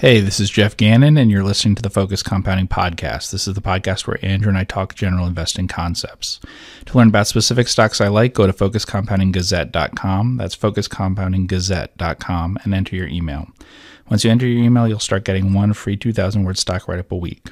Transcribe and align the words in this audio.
Hey, 0.00 0.20
this 0.20 0.40
is 0.40 0.48
Geoff 0.48 0.78
Gannon, 0.78 1.18
and 1.18 1.30
you're 1.30 1.44
listening 1.44 1.74
to 1.74 1.82
the 1.82 1.90
Focus 1.90 2.22
Compounding 2.22 2.68
Podcast. 2.68 3.32
This 3.32 3.46
is 3.46 3.52
the 3.52 3.60
podcast 3.60 4.06
where 4.06 4.16
Andrew 4.24 4.48
and 4.48 4.56
I 4.56 4.64
talk 4.64 4.94
general 4.94 5.26
investing 5.26 5.68
concepts. 5.68 6.40
To 6.86 6.96
learn 6.96 7.08
about 7.08 7.26
specific 7.26 7.68
stocks 7.68 8.00
I 8.00 8.08
like, 8.08 8.32
go 8.32 8.46
to 8.46 8.54
focuscompoundinggazette.com. 8.54 10.38
That's 10.38 10.56
focuscompoundinggazette.com 10.56 12.58
and 12.64 12.72
enter 12.72 12.96
your 12.96 13.08
email. 13.08 13.48
Once 14.08 14.24
you 14.24 14.30
enter 14.30 14.46
your 14.46 14.64
email, 14.64 14.88
you'll 14.88 15.00
start 15.00 15.24
getting 15.24 15.52
one 15.52 15.74
free 15.74 15.98
2,000 15.98 16.44
word 16.44 16.56
stock 16.56 16.88
write 16.88 16.98
up 16.98 17.12
a 17.12 17.16
week. 17.16 17.50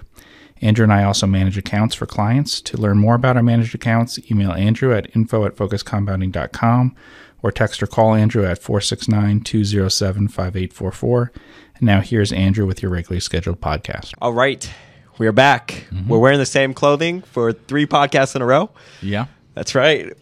Andrew 0.62 0.84
and 0.84 0.92
I 0.92 1.04
also 1.04 1.26
manage 1.26 1.58
accounts 1.58 1.94
for 1.94 2.06
clients. 2.06 2.62
To 2.62 2.78
learn 2.78 2.96
more 2.96 3.14
about 3.14 3.36
our 3.36 3.42
managed 3.42 3.74
accounts, 3.74 4.18
email 4.30 4.52
Andrew 4.52 4.94
at 4.94 5.14
info 5.14 5.44
at 5.44 5.54
focuscompounding.com 5.54 6.96
or 7.42 7.52
text 7.52 7.82
or 7.82 7.86
call 7.86 8.14
Andrew 8.14 8.44
at 8.44 8.58
469 8.58 9.40
207 9.40 10.28
5844. 10.28 11.32
And 11.76 11.82
now 11.82 12.00
here's 12.00 12.32
Andrew 12.32 12.66
with 12.66 12.82
your 12.82 12.90
regularly 12.90 13.20
scheduled 13.20 13.60
podcast. 13.60 14.12
All 14.20 14.32
right. 14.32 14.68
We 15.18 15.26
are 15.26 15.32
back. 15.32 15.86
Mm-hmm. 15.90 16.08
We're 16.08 16.18
wearing 16.18 16.38
the 16.38 16.46
same 16.46 16.74
clothing 16.74 17.22
for 17.22 17.52
three 17.52 17.86
podcasts 17.86 18.36
in 18.36 18.42
a 18.42 18.46
row. 18.46 18.70
Yeah. 19.02 19.26
That's 19.54 19.74
right. 19.74 20.16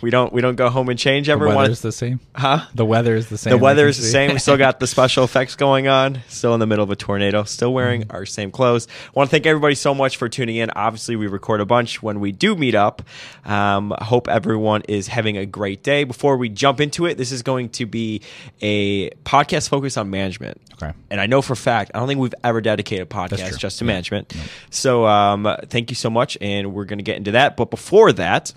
We 0.00 0.10
don't 0.10 0.32
we 0.32 0.40
don't 0.40 0.54
go 0.54 0.68
home 0.68 0.88
and 0.88 0.98
change 0.98 1.26
The 1.26 1.32
everyone. 1.32 1.56
weather's 1.56 1.80
the 1.80 1.90
same. 1.90 2.20
huh? 2.34 2.66
The 2.74 2.84
weather 2.84 3.16
is 3.16 3.28
the 3.28 3.36
same. 3.38 3.50
The 3.50 3.58
weather 3.58 3.88
is 3.88 3.96
the 3.96 4.04
see. 4.04 4.10
same. 4.12 4.32
We 4.32 4.38
still 4.38 4.56
got 4.56 4.78
the 4.78 4.86
special 4.96 5.24
effects 5.24 5.56
going 5.56 5.88
on. 5.88 6.20
Still 6.28 6.54
in 6.54 6.60
the 6.60 6.66
middle 6.66 6.84
of 6.84 6.90
a 6.90 6.96
tornado. 6.96 7.42
Still 7.44 7.74
wearing 7.74 8.02
Mm-hmm. 8.02 8.12
our 8.16 8.24
same 8.26 8.50
clothes. 8.52 8.86
want 9.14 9.28
to 9.28 9.32
thank 9.32 9.46
everybody 9.46 9.74
so 9.74 9.94
much 9.94 10.16
for 10.16 10.28
tuning 10.28 10.56
in. 10.56 10.70
Obviously, 10.70 11.16
we 11.16 11.26
record 11.26 11.60
a 11.60 11.66
bunch 11.66 12.00
when 12.02 12.20
we 12.20 12.30
do 12.30 12.54
meet 12.54 12.74
up. 12.76 13.02
Um, 13.44 13.92
hope 14.00 14.28
everyone 14.28 14.82
is 14.88 15.08
having 15.08 15.36
a 15.36 15.46
great 15.46 15.82
day. 15.82 16.04
Before 16.04 16.36
we 16.36 16.48
jump 16.48 16.80
into 16.80 17.06
it, 17.06 17.16
this 17.18 17.32
is 17.32 17.42
going 17.42 17.70
to 17.70 17.86
be 17.86 18.22
a 18.62 19.10
podcast 19.24 19.68
focused 19.68 19.98
on 19.98 20.10
management. 20.10 20.60
Okay. 20.80 20.92
And 21.10 21.20
I 21.20 21.26
know 21.26 21.42
for 21.42 21.54
a 21.54 21.56
fact, 21.56 21.90
I 21.94 21.98
don't 21.98 22.06
think 22.06 22.20
we've 22.20 22.34
ever 22.44 22.60
dedicated 22.60 23.02
a 23.04 23.10
podcast 23.10 23.58
just 23.58 23.80
to 23.80 23.84
Yeah. 23.84 23.88
management. 23.88 24.32
So 24.70 25.06
um, 25.06 25.48
thank 25.66 25.90
you 25.90 25.96
so 25.96 26.08
much, 26.08 26.38
and 26.40 26.72
we're 26.72 26.84
going 26.84 27.00
to 27.00 27.02
get 27.02 27.16
into 27.16 27.32
that. 27.32 27.56
But 27.56 27.70
before 27.70 28.12
that, 28.12 28.52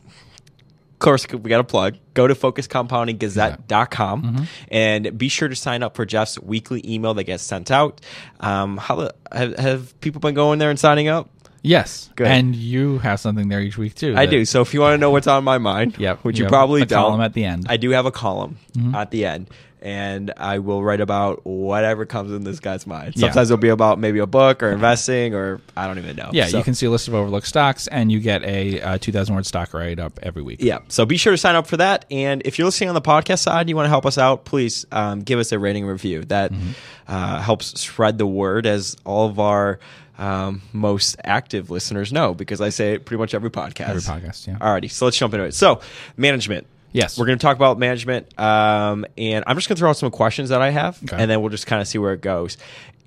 course, 1.02 1.28
we 1.30 1.50
got 1.50 1.58
to 1.58 1.64
plug. 1.66 1.98
Go 2.14 2.28
to 2.28 2.36
focuscompoundinggazette.com 2.36 4.24
Mm-hmm. 4.24 4.44
and 4.70 5.18
be 5.18 5.28
sure 5.30 5.48
to 5.48 5.56
sign 5.56 5.84
up 5.84 5.96
for 5.96 6.06
Geoff's 6.06 6.40
weekly 6.40 6.82
email 6.86 7.14
that 7.16 7.24
gets 7.26 7.44
sent 7.44 7.72
out. 7.72 8.02
Um, 8.40 8.78
how 8.78 9.10
have, 9.32 9.58
have 9.58 10.00
people 10.02 10.20
been 10.22 10.36
going 10.36 10.60
there 10.60 10.70
and 10.70 10.80
signing 10.80 11.08
up? 11.08 11.30
Yes. 11.64 12.10
Good. 12.16 12.26
And 12.28 12.56
you 12.56 12.98
have 13.00 13.20
something 13.20 13.48
there 13.50 13.60
each 13.62 13.78
week 13.78 13.94
too. 13.96 14.16
I 14.18 14.26
that- 14.26 14.32
do. 14.32 14.46
So 14.46 14.62
if 14.62 14.74
you 14.74 14.80
want 14.82 14.94
to 14.94 14.98
know 14.98 15.12
what's 15.12 15.28
on 15.28 15.44
my 15.44 15.58
mind, 15.60 15.96
Yep. 16.00 16.20
which 16.24 16.40
You 16.40 16.46
you, 16.46 16.50
probably 16.50 16.82
a 16.82 16.86
don't, 16.86 17.00
column 17.04 17.22
at 17.22 17.34
the 17.34 17.46
end. 17.46 17.64
Mm-hmm. 17.66 17.72
I 17.72 17.78
do 17.78 17.92
have 17.92 18.06
a 18.08 18.12
column 18.12 18.58
at 18.96 19.12
the 19.12 19.26
end, 19.26 19.48
and 19.82 20.32
I 20.38 20.60
will 20.60 20.84
write 20.84 21.02
about 21.02 21.46
whatever 21.46 22.06
comes 22.06 22.32
in 22.32 22.44
this 22.44 22.60
guy's 22.60 22.86
mind. 22.86 23.14
Yeah. 23.16 23.28
Sometimes 23.28 23.50
it'll 23.50 23.60
be 23.62 23.70
about 23.70 24.00
maybe 24.00 24.20
a 24.20 24.28
book 24.28 24.62
or 24.62 24.72
investing, 24.72 25.34
or 25.34 25.60
I 25.76 25.88
don't 25.88 25.98
even 25.98 26.16
know. 26.16 26.30
Yeah, 26.34 26.48
So- 26.48 26.58
you 26.60 26.64
can 26.64 26.73
see 26.76 26.86
a 26.86 26.90
list 26.92 27.08
of 27.08 27.14
overlooked 27.16 27.48
stocks, 27.48 27.88
and 27.88 28.12
you 28.12 28.20
get 28.20 28.44
a 28.44 28.82
uh, 28.82 28.98
2,000 29.00 29.34
word 29.36 29.46
stock 29.46 29.73
write 29.73 30.00
up 30.00 30.20
every 30.22 30.42
week. 30.42 30.60
Yeah. 30.62 30.80
So 30.88 31.06
be 31.06 31.18
sure 31.18 31.32
to 31.32 31.38
sign 31.38 31.56
up 31.56 31.68
for 31.68 31.78
that. 31.78 32.06
And 32.12 32.42
if 32.46 32.58
you're 32.60 32.66
listening 32.66 32.90
on 32.90 32.96
the 32.96 33.02
podcast 33.02 33.40
side, 33.40 33.62
and 33.62 33.70
you 33.70 33.76
want 33.76 33.86
to 33.86 33.90
help 33.90 34.06
us 34.06 34.18
out, 34.18 34.46
please 34.46 34.86
um, 34.92 35.22
give 35.22 35.40
us 35.40 35.52
a 35.52 35.60
rating 35.60 35.86
review. 35.86 36.23
That 36.26 36.52
Mm-hmm. 36.52 36.72
uh, 37.08 37.42
helps 37.42 37.80
spread 37.82 38.18
the 38.18 38.28
word 38.28 38.66
as 38.66 38.95
all 39.06 39.28
of 39.28 39.40
our 39.40 39.80
um, 40.18 40.62
most 40.73 41.16
active 41.23 41.72
listeners 41.72 42.14
know 42.14 42.34
because 42.36 42.62
I 42.62 42.70
say 42.70 42.94
it 42.94 43.06
pretty 43.06 43.20
much 43.20 43.34
every 43.34 43.50
podcast. 43.50 43.90
Every 43.90 44.02
podcast, 44.02 44.45
yeah. 44.48 44.58
Alrighty. 44.60 44.92
So 44.92 45.06
let's 45.06 45.18
jump 45.18 45.34
into 45.34 45.45
it. 45.45 45.54
So, 45.56 45.82
management. 46.18 46.68
Yes. 46.94 47.17
We're 47.17 47.25
going 47.25 47.38
to 47.38 47.42
talk 47.42 47.56
about 47.56 47.80
management. 47.80 48.38
Um, 48.39 49.06
and 49.17 49.44
I'm 49.47 49.56
just 49.56 49.67
going 49.70 49.75
to 49.78 49.80
throw 49.80 49.89
out 49.89 49.97
some 49.97 50.11
questions 50.11 50.50
that 50.50 50.61
I 50.61 50.70
have, 50.72 51.02
Okay. 51.03 51.16
and 51.17 51.31
then 51.31 51.39
we'll 51.42 51.50
just 51.50 51.67
kind 51.67 51.81
of 51.81 51.88
see 51.88 51.98
where 51.98 52.14
it 52.14 52.22
goes. 52.22 52.58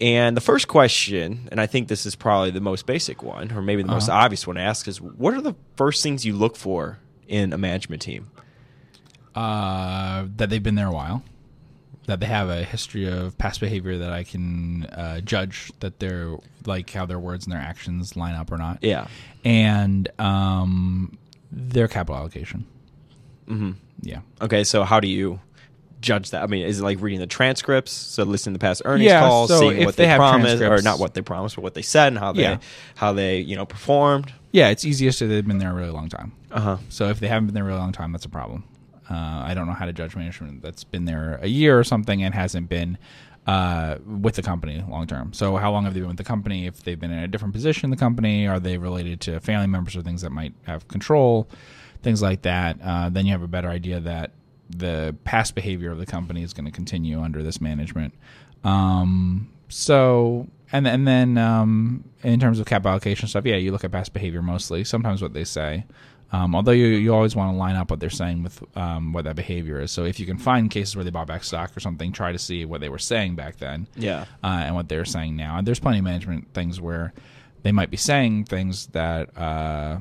And 0.00 0.36
the 0.36 0.40
first 0.40 0.68
question, 0.68 1.48
and 1.52 1.60
I 1.60 1.66
think 1.66 1.88
this 1.88 2.04
is 2.06 2.16
probably 2.16 2.50
the 2.50 2.60
most 2.60 2.86
basic 2.86 3.22
one, 3.22 3.52
or 3.52 3.62
maybe 3.62 3.82
the 3.82 3.88
most 3.92 4.08
Uh-huh. 4.08 4.18
obvious 4.24 4.46
one 4.46 4.56
to 4.56 4.62
ask, 4.62 4.88
is 4.88 5.00
what 5.00 5.34
are 5.34 5.40
the 5.42 5.54
first 5.76 6.02
things 6.02 6.24
you 6.24 6.34
look 6.34 6.56
for 6.56 6.98
in 7.28 7.52
a 7.52 7.58
management 7.58 8.02
team? 8.02 8.30
uh, 9.34 10.26
that 10.36 10.48
they've 10.50 10.62
been 10.62 10.76
there 10.76 10.86
a 10.88 10.92
while, 10.92 11.22
that 12.06 12.20
they 12.20 12.26
have 12.26 12.48
a 12.48 12.62
history 12.62 13.08
of 13.10 13.36
past 13.38 13.58
behavior 13.60 13.98
that 13.98 14.12
I 14.12 14.22
can 14.24 14.84
uh, 14.86 15.20
judge 15.22 15.72
that 15.80 15.98
they're 15.98 16.36
like 16.66 16.90
how 16.90 17.04
their 17.06 17.18
words 17.18 17.44
and 17.44 17.52
their 17.52 17.60
actions 17.60 18.14
line 18.16 18.34
up 18.36 18.52
or 18.52 18.58
not. 18.58 18.78
Yeah. 18.82 19.08
and 19.44 20.08
um, 20.20 21.18
their 21.50 21.88
capital 21.88 22.16
allocation. 22.16 22.64
Hmm 23.46 23.72
Yeah, 24.02 24.20
Okay, 24.40 24.64
so 24.64 24.84
how 24.84 25.00
do 25.00 25.08
you 25.08 25.40
judge 26.00 26.30
that? 26.30 26.42
I 26.42 26.46
mean, 26.46 26.66
is 26.66 26.80
it 26.80 26.82
like 26.82 27.00
reading 27.00 27.20
the 27.20 27.26
transcripts, 27.26 27.92
so 27.92 28.24
listening 28.24 28.54
to 28.54 28.58
past 28.58 28.82
earnings 28.84 29.10
Yeah, 29.10 29.20
calls, 29.20 29.48
so 29.48 29.60
seeing 29.60 29.84
what 29.84 29.96
they 29.96 30.06
they, 30.06 30.16
promised, 30.16 30.62
or 30.62 30.82
not 30.82 30.98
what 30.98 31.14
they 31.14 31.22
promised, 31.22 31.56
but 31.56 31.62
what 31.62 31.74
they 31.74 31.82
said 31.82 32.08
and 32.08 32.18
how 32.18 32.32
they 32.32 32.42
Yeah. 32.42 32.58
how 32.96 33.12
they 33.12 33.38
you 33.40 33.56
know 33.56 33.64
performed? 33.66 34.32
yeah. 34.52 34.68
It's 34.68 34.84
easiest 34.84 35.22
if 35.22 35.28
they've 35.28 35.46
been 35.46 35.58
there 35.58 35.70
a 35.70 35.74
really 35.74 35.90
long 35.90 36.08
time. 36.08 36.32
Uh 36.50 36.60
huh. 36.60 36.76
So 36.88 37.08
if 37.08 37.20
they 37.20 37.28
haven't 37.28 37.46
been 37.46 37.54
there 37.54 37.64
a 37.64 37.66
really 37.66 37.78
long 37.80 37.92
time, 37.92 38.12
that's 38.12 38.24
a 38.26 38.28
problem. 38.30 38.64
Uh, 39.10 39.14
I 39.14 39.52
don't 39.54 39.66
know 39.66 39.72
how 39.74 39.84
to 39.86 39.92
judge 39.92 40.14
management 40.16 40.62
that's 40.62 40.84
been 40.84 41.04
there 41.04 41.38
a 41.42 41.48
year 41.48 41.78
or 41.78 41.84
something 41.84 42.22
and 42.22 42.34
hasn't 42.34 42.68
been 42.70 42.96
uh, 43.46 43.98
with 44.06 44.36
the 44.36 44.42
company 44.42 44.82
long 44.88 45.06
term. 45.06 45.32
So 45.34 45.56
how 45.56 45.70
long 45.72 45.84
have 45.84 45.92
they 45.94 46.00
been 46.00 46.08
with 46.08 46.16
the 46.16 46.24
company? 46.24 46.66
If 46.66 46.84
they've 46.84 46.98
been 46.98 47.10
in 47.10 47.18
a 47.18 47.28
different 47.28 47.52
position 47.52 47.86
in 47.86 47.90
the 47.90 47.96
company, 47.98 48.46
are 48.46 48.58
they 48.60 48.78
related 48.78 49.20
to 49.22 49.40
family 49.40 49.66
members 49.66 49.94
or 49.96 50.02
things 50.02 50.22
that 50.22 50.30
might 50.30 50.54
have 50.62 50.88
control, 50.88 51.48
things 52.04 52.22
like 52.22 52.42
that? 52.42 52.78
Uh, 52.82 53.08
then 53.08 53.26
you 53.26 53.32
have 53.32 53.42
a 53.42 53.48
better 53.48 53.68
idea 53.68 53.98
that 54.00 54.30
the 54.70 55.14
past 55.24 55.54
behavior 55.54 55.90
of 55.90 55.98
the 55.98 56.06
company 56.06 56.42
is 56.42 56.52
going 56.52 56.64
to 56.66 56.70
continue 56.70 57.20
under 57.20 57.42
this 57.42 57.60
management. 57.60 58.14
Um, 58.62 59.50
so 59.68 60.48
and 60.72 60.86
and 60.86 61.06
then 61.06 61.36
um, 61.38 62.04
in 62.22 62.40
terms 62.40 62.60
of 62.60 62.66
cap 62.66 62.86
allocation 62.86 63.28
stuff, 63.28 63.44
yeah, 63.44 63.56
you 63.56 63.72
look 63.72 63.84
at 63.84 63.92
past 63.92 64.12
behavior 64.12 64.42
mostly. 64.42 64.84
Sometimes 64.84 65.20
what 65.22 65.32
they 65.32 65.44
say. 65.44 65.84
Um, 66.32 66.56
although 66.56 66.72
you, 66.72 66.86
you 66.86 67.14
always 67.14 67.36
want 67.36 67.52
to 67.54 67.56
line 67.56 67.76
up 67.76 67.90
what 67.92 68.00
they're 68.00 68.10
saying 68.10 68.42
with 68.42 68.60
um, 68.76 69.12
what 69.12 69.24
that 69.24 69.36
behavior 69.36 69.80
is. 69.80 69.92
So 69.92 70.04
if 70.04 70.18
you 70.18 70.26
can 70.26 70.36
find 70.38 70.68
cases 70.68 70.96
where 70.96 71.04
they 71.04 71.10
bought 71.12 71.28
back 71.28 71.44
stock 71.44 71.76
or 71.76 71.80
something, 71.80 72.10
try 72.10 72.32
to 72.32 72.38
see 72.40 72.64
what 72.64 72.80
they 72.80 72.88
were 72.88 72.98
saying 72.98 73.36
back 73.36 73.58
then 73.58 73.86
Yeah. 73.94 74.22
uh, 74.42 74.62
and 74.66 74.74
what 74.74 74.88
they're 74.88 75.04
saying 75.04 75.36
now. 75.36 75.58
And 75.58 75.66
there's 75.66 75.78
plenty 75.78 75.98
of 75.98 76.04
management 76.04 76.52
things 76.52 76.80
where 76.80 77.12
they 77.62 77.70
might 77.70 77.88
be 77.88 77.96
saying 77.96 78.46
things 78.46 78.86
that 78.88 79.36
uh, 79.38 79.98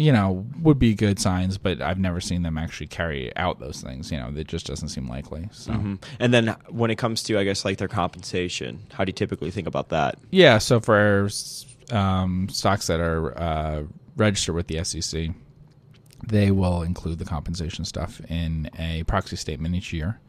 you 0.00 0.12
know 0.12 0.46
would 0.62 0.78
be 0.78 0.94
good 0.94 1.18
signs, 1.18 1.58
but 1.58 1.80
I've 1.80 1.98
never 1.98 2.20
seen 2.20 2.42
them 2.42 2.56
actually 2.58 2.86
carry 2.88 3.34
out 3.36 3.60
those 3.60 3.80
things. 3.82 4.10
You 4.10 4.18
know, 4.18 4.32
it 4.34 4.48
just 4.48 4.66
doesn't 4.66 4.88
seem 4.88 5.06
likely. 5.08 5.48
So 5.52 5.72
Mhm. 5.72 6.02
And 6.18 6.32
then 6.34 6.56
when 6.68 6.90
it 6.90 6.96
comes 6.96 7.22
to, 7.24 7.38
I 7.38 7.44
guess, 7.44 7.64
like 7.64 7.78
their 7.78 7.88
compensation, 7.88 8.80
how 8.92 9.04
do 9.04 9.10
you 9.10 9.14
typically 9.14 9.50
think 9.50 9.66
about 9.66 9.88
that? 9.90 10.18
yeah. 10.30 10.58
So 10.58 10.80
for 10.80 11.28
um, 11.90 12.48
stocks 12.48 12.86
that 12.86 13.00
are 13.00 13.36
uh, 13.38 13.82
registered 14.16 14.54
with 14.54 14.68
the 14.68 14.82
SEC, 14.84 15.30
they 16.26 16.50
will 16.50 16.82
include 16.82 17.18
the 17.18 17.24
compensation 17.24 17.84
stuff 17.84 18.20
in 18.28 18.70
a 18.78 19.02
proxy 19.04 19.36
statement 19.36 19.74
each 19.74 19.92
year, 19.92 20.20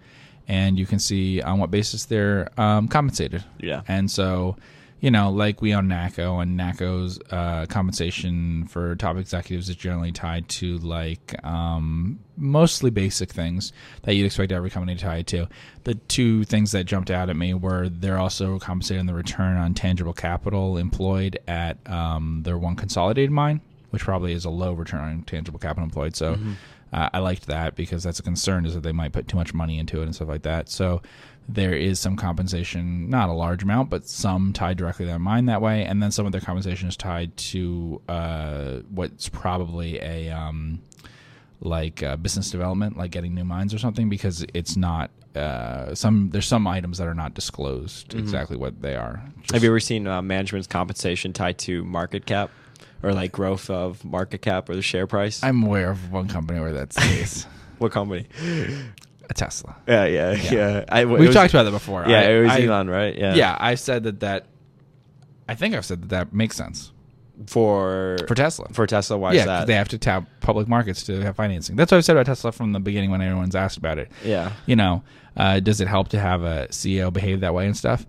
and 0.47 0.79
you 0.79 0.85
can 0.85 0.99
see 0.99 1.41
on 1.41 1.59
what 1.59 1.69
basis 1.69 2.05
they're 2.05 2.49
um, 2.59 2.87
compensated. 2.87 3.43
Yeah. 3.59 3.81
And 3.87 4.09
so, 4.09 4.55
you 5.01 5.09
know, 5.09 5.31
like 5.31 5.63
we 5.63 5.73
own 5.73 5.87
NACCO, 5.87 6.43
and 6.43 6.59
NACCO's 6.59 7.19
uh, 7.31 7.65
compensation 7.65 8.67
for 8.67 8.95
top 8.95 9.17
executives 9.17 9.67
is 9.67 9.75
generally 9.75 10.11
tied 10.11 10.47
to 10.47 10.77
like 10.77 11.35
um, 11.43 12.19
mostly 12.37 12.91
basic 12.91 13.31
things 13.31 13.73
that 14.03 14.13
you'd 14.13 14.27
expect 14.27 14.51
every 14.51 14.69
company 14.69 14.95
to 14.95 15.01
tie 15.03 15.23
to. 15.23 15.47
The 15.85 15.95
two 15.95 16.43
things 16.43 16.71
that 16.73 16.83
jumped 16.83 17.09
out 17.09 17.31
at 17.31 17.35
me 17.35 17.55
were 17.55 17.89
they're 17.89 18.19
also 18.19 18.59
compensated 18.59 18.99
on 18.99 19.07
the 19.07 19.15
return 19.15 19.57
on 19.57 19.73
tangible 19.73 20.13
capital 20.13 20.77
employed 20.77 21.39
at 21.47 21.77
um, 21.89 22.43
their 22.43 22.59
one 22.59 22.75
consolidated 22.75 23.31
mine, 23.31 23.59
which 23.89 24.03
probably 24.03 24.33
is 24.33 24.45
a 24.45 24.51
low 24.51 24.73
return 24.73 25.01
on 25.01 25.23
tangible 25.23 25.59
capital 25.59 25.83
employed. 25.83 26.15
So. 26.15 26.37
Uh, 26.93 27.09
I 27.13 27.19
liked 27.19 27.47
that 27.47 27.75
because 27.75 28.03
that's 28.03 28.19
a 28.19 28.21
concern 28.21 28.65
is 28.65 28.73
that 28.73 28.83
they 28.83 28.91
might 28.91 29.13
put 29.13 29.29
too 29.29 29.37
much 29.37 29.53
money 29.53 29.79
into 29.79 30.01
it 30.01 30.03
and 30.03 30.13
stuff 30.13 30.27
like 30.27 30.41
that. 30.41 30.67
So 30.67 31.01
there 31.49 31.73
is 31.73 31.99
some 31.99 32.15
compensation, 32.15 33.09
not 33.09 33.27
a 33.29 33.33
large 33.33 33.63
amount, 33.63 33.89
but 33.89 34.07
some 34.07 34.53
tied 34.53 34.77
directly 34.77 35.05
to 35.05 35.09
their 35.09 35.19
mine 35.19 35.45
that 35.47 35.61
way, 35.61 35.83
and 35.83 36.01
then 36.01 36.11
some 36.11 36.25
of 36.25 36.31
their 36.31 36.41
compensation 36.41 36.87
is 36.87 36.95
tied 36.95 37.35
to 37.37 38.01
uh, 38.07 38.79
what's 38.89 39.27
probably 39.27 39.99
a 40.01 40.29
um, 40.29 40.79
like 41.59 42.01
uh, 42.03 42.15
business 42.15 42.49
development, 42.51 42.97
like 42.97 43.11
getting 43.11 43.35
new 43.35 43.43
mines 43.43 43.73
or 43.73 43.79
something, 43.79 44.07
because 44.09 44.45
it's 44.53 44.77
not 44.77 45.11
uh, 45.35 45.93
some. 45.93 46.29
There's 46.31 46.45
some 46.47 46.67
items 46.67 46.97
that 46.99 47.07
are 47.07 47.13
not 47.13 47.33
disclosed 47.33 48.13
exactly 48.13 48.55
what 48.57 48.81
they 48.81 48.95
are. 48.95 49.21
Just- 49.41 49.53
Have 49.53 49.63
you 49.63 49.69
ever 49.69 49.79
seen 49.79 50.07
uh, 50.07 50.21
management's 50.21 50.67
compensation 50.67 51.33
tied 51.33 51.57
to 51.59 51.83
market 51.83 52.25
cap 52.25 52.49
or 53.03 53.13
like 53.13 53.31
growth 53.31 53.69
of 53.69 54.03
market 54.05 54.41
cap 54.41 54.69
or 54.69 54.75
the 54.75 54.81
share 54.81 55.07
price? 55.07 55.43
I'm 55.43 55.63
aware 55.63 55.91
of 55.91 56.11
one 56.11 56.27
company 56.27 56.59
where 56.59 56.71
that's 56.73 56.95
the 56.95 57.01
case. 57.17 57.45
what 57.77 57.91
company? 57.91 58.27
A 59.31 59.33
Tesla. 59.33 59.75
Yeah, 59.87 60.05
yeah, 60.05 60.33
yeah. 60.51 60.85
I, 60.89 61.05
We've 61.05 61.19
was- 61.27 61.33
talked 61.35 61.53
about 61.53 61.63
that 61.63 61.71
before. 61.71 62.05
Yeah, 62.07 62.19
I- 62.19 62.23
it 62.31 62.41
was 62.43 62.51
I- 62.51 62.61
Elon, 62.61 62.89
right? 62.89 63.17
Yeah. 63.17 63.33
Yeah, 63.33 63.57
I 63.59 63.75
said 63.75 64.03
that 64.03 64.19
that. 64.19 64.45
I 65.49 65.55
think 65.55 65.73
I've 65.75 65.85
said 65.85 66.03
that 66.03 66.09
that 66.09 66.33
makes 66.33 66.55
sense 66.55 66.91
For 67.47 68.17
for 68.27 68.35
Tesla. 68.35 68.67
for 68.71 68.85
Tesla, 68.87 69.17
why 69.17 69.33
yeah, 69.33 69.39
is 69.39 69.45
that? 69.47 69.67
they 69.67 69.73
have 69.73 69.89
to 69.89 69.97
tap 69.97 70.27
public 70.39 70.67
markets 70.67 71.03
to 71.05 71.19
have 71.21 71.35
financing. 71.35 71.75
That's 71.75 71.91
what 71.91 71.97
I've 71.97 72.05
said 72.05 72.15
about 72.15 72.27
Tesla 72.27 72.51
from 72.51 72.71
the 72.73 72.79
beginning 72.79 73.09
when 73.11 73.21
everyone's 73.21 73.55
asked 73.55 73.77
about 73.77 73.97
it. 73.97 74.11
yeah. 74.23 74.51
You 74.67 74.75
know, 74.75 75.03
uh, 75.35 75.59
does 75.59 75.81
it 75.81 75.87
help 75.87 76.09
to 76.09 76.19
have 76.19 76.43
a 76.43 76.67
CEO 76.69 77.11
behave 77.11 77.39
that 77.41 77.53
way 77.53 77.65
and 77.65 77.75
stuff? 77.75 78.05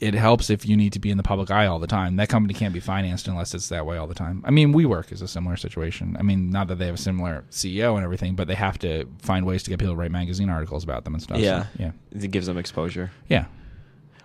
It 0.00 0.14
helps 0.14 0.48
if 0.50 0.64
you 0.66 0.76
need 0.76 0.94
to 0.94 0.98
be 0.98 1.10
in 1.10 1.16
the 1.18 1.22
public 1.22 1.50
eye 1.50 1.66
all 1.66 1.78
the 1.78 1.86
time. 1.86 2.16
That 2.16 2.28
company 2.30 2.54
can't 2.54 2.72
be 2.72 2.80
financed 2.80 3.28
unless 3.28 3.52
it's 3.54 3.68
that 3.68 3.84
way 3.84 3.98
all 3.98 4.06
the 4.06 4.14
time. 4.14 4.42
I 4.46 4.50
mean, 4.50 4.72
WeWork 4.72 5.12
is 5.12 5.20
a 5.20 5.28
similar 5.28 5.56
situation. 5.56 6.16
I 6.18 6.22
mean, 6.22 6.50
not 6.50 6.68
that 6.68 6.76
they 6.78 6.86
have 6.86 6.94
a 6.94 6.98
similar 6.98 7.44
CEO 7.50 7.94
and 7.96 8.02
everything, 8.04 8.34
but 8.34 8.48
they 8.48 8.54
have 8.54 8.78
to 8.78 9.04
find 9.20 9.44
ways 9.44 9.62
to 9.64 9.70
get 9.70 9.78
people 9.78 9.94
to 9.94 9.98
write 9.98 10.10
magazine 10.10 10.48
articles 10.48 10.82
about 10.84 11.04
them 11.04 11.12
and 11.14 11.22
stuff. 11.22 11.38
Yeah. 11.38 11.64
So, 11.64 11.68
yeah, 11.78 11.90
It 12.12 12.30
gives 12.30 12.46
them 12.46 12.56
exposure. 12.56 13.10
yeah. 13.28 13.44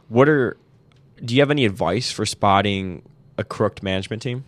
What 0.07 0.29
are? 0.29 0.55
Do 1.23 1.33
you 1.35 1.41
have 1.41 1.51
any 1.51 1.65
advice 1.65 2.11
for 2.11 2.25
spotting 2.25 3.01
a 3.37 3.43
crooked 3.43 3.83
management 3.83 4.21
team? 4.21 4.45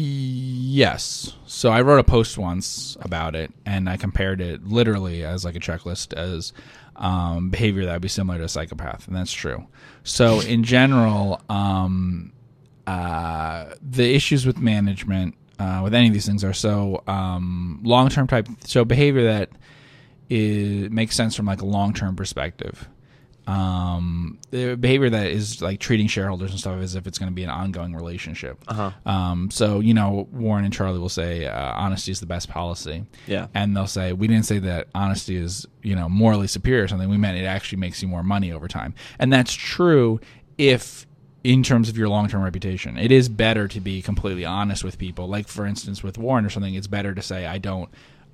Yes. 0.00 1.34
So 1.46 1.70
I 1.70 1.80
wrote 1.80 1.98
a 1.98 2.04
post 2.04 2.38
once 2.38 2.96
about 3.00 3.34
it, 3.34 3.52
and 3.64 3.88
I 3.88 3.96
compared 3.96 4.40
it 4.40 4.64
literally 4.66 5.24
as 5.24 5.44
like 5.44 5.56
a 5.56 5.60
checklist 5.60 6.12
as 6.12 6.52
um, 6.98 7.50
behavior 7.50 7.86
that 7.86 7.94
would 7.94 8.02
be 8.02 8.08
similar 8.08 8.38
to 8.38 8.44
a 8.44 8.48
psychopath, 8.48 9.06
and 9.06 9.16
that's 9.16 9.32
true. 9.32 9.66
So 10.02 10.40
in 10.40 10.64
general, 10.64 11.40
um, 11.48 12.32
uh, 12.86 13.74
the 13.80 14.14
issues 14.14 14.46
with 14.46 14.58
management 14.58 15.34
uh, 15.58 15.80
with 15.82 15.94
any 15.94 16.06
of 16.06 16.12
these 16.12 16.26
things 16.26 16.44
are 16.44 16.52
so 16.52 17.02
um, 17.06 17.80
long 17.82 18.08
term 18.08 18.26
type. 18.26 18.48
So 18.64 18.84
behavior 18.84 19.24
that 19.24 19.50
is 20.28 20.90
makes 20.90 21.16
sense 21.16 21.34
from 21.34 21.46
like 21.46 21.62
a 21.62 21.66
long 21.66 21.94
term 21.94 22.16
perspective. 22.16 22.88
Um, 23.48 24.38
the 24.50 24.74
behavior 24.74 25.08
that 25.08 25.28
is 25.28 25.62
like 25.62 25.80
treating 25.80 26.06
shareholders 26.06 26.50
and 26.50 26.60
stuff 26.60 26.78
as 26.82 26.94
if 26.94 27.06
it's 27.06 27.18
going 27.18 27.30
to 27.30 27.34
be 27.34 27.44
an 27.44 27.50
ongoing 27.50 27.94
relationship. 27.94 28.62
Uh-huh. 28.68 28.90
Um, 29.06 29.50
so 29.50 29.80
you 29.80 29.94
know, 29.94 30.28
Warren 30.32 30.66
and 30.66 30.72
Charlie 30.74 30.98
will 30.98 31.08
say 31.08 31.46
uh, 31.46 31.72
honesty 31.72 32.12
is 32.12 32.20
the 32.20 32.26
best 32.26 32.50
policy. 32.50 33.06
Yeah. 33.26 33.46
and 33.54 33.74
they'll 33.74 33.86
say 33.86 34.12
we 34.12 34.26
didn't 34.26 34.44
say 34.44 34.58
that 34.58 34.88
honesty 34.94 35.36
is 35.36 35.66
you 35.82 35.96
know 35.96 36.10
morally 36.10 36.46
superior 36.46 36.84
or 36.84 36.88
something. 36.88 37.08
We 37.08 37.16
meant 37.16 37.38
it 37.38 37.44
actually 37.44 37.78
makes 37.78 38.02
you 38.02 38.08
more 38.08 38.22
money 38.22 38.52
over 38.52 38.68
time, 38.68 38.94
and 39.18 39.32
that's 39.32 39.54
true 39.54 40.20
if 40.58 41.06
in 41.42 41.62
terms 41.62 41.88
of 41.88 41.96
your 41.96 42.08
long-term 42.08 42.42
reputation. 42.42 42.98
It 42.98 43.10
is 43.10 43.30
better 43.30 43.66
to 43.68 43.80
be 43.80 44.02
completely 44.02 44.44
honest 44.44 44.84
with 44.84 44.98
people. 44.98 45.26
Like 45.26 45.48
for 45.48 45.64
instance, 45.64 46.02
with 46.02 46.18
Warren 46.18 46.44
or 46.44 46.50
something, 46.50 46.74
it's 46.74 46.86
better 46.86 47.14
to 47.14 47.22
say 47.22 47.46
I 47.46 47.56
don't 47.56 47.88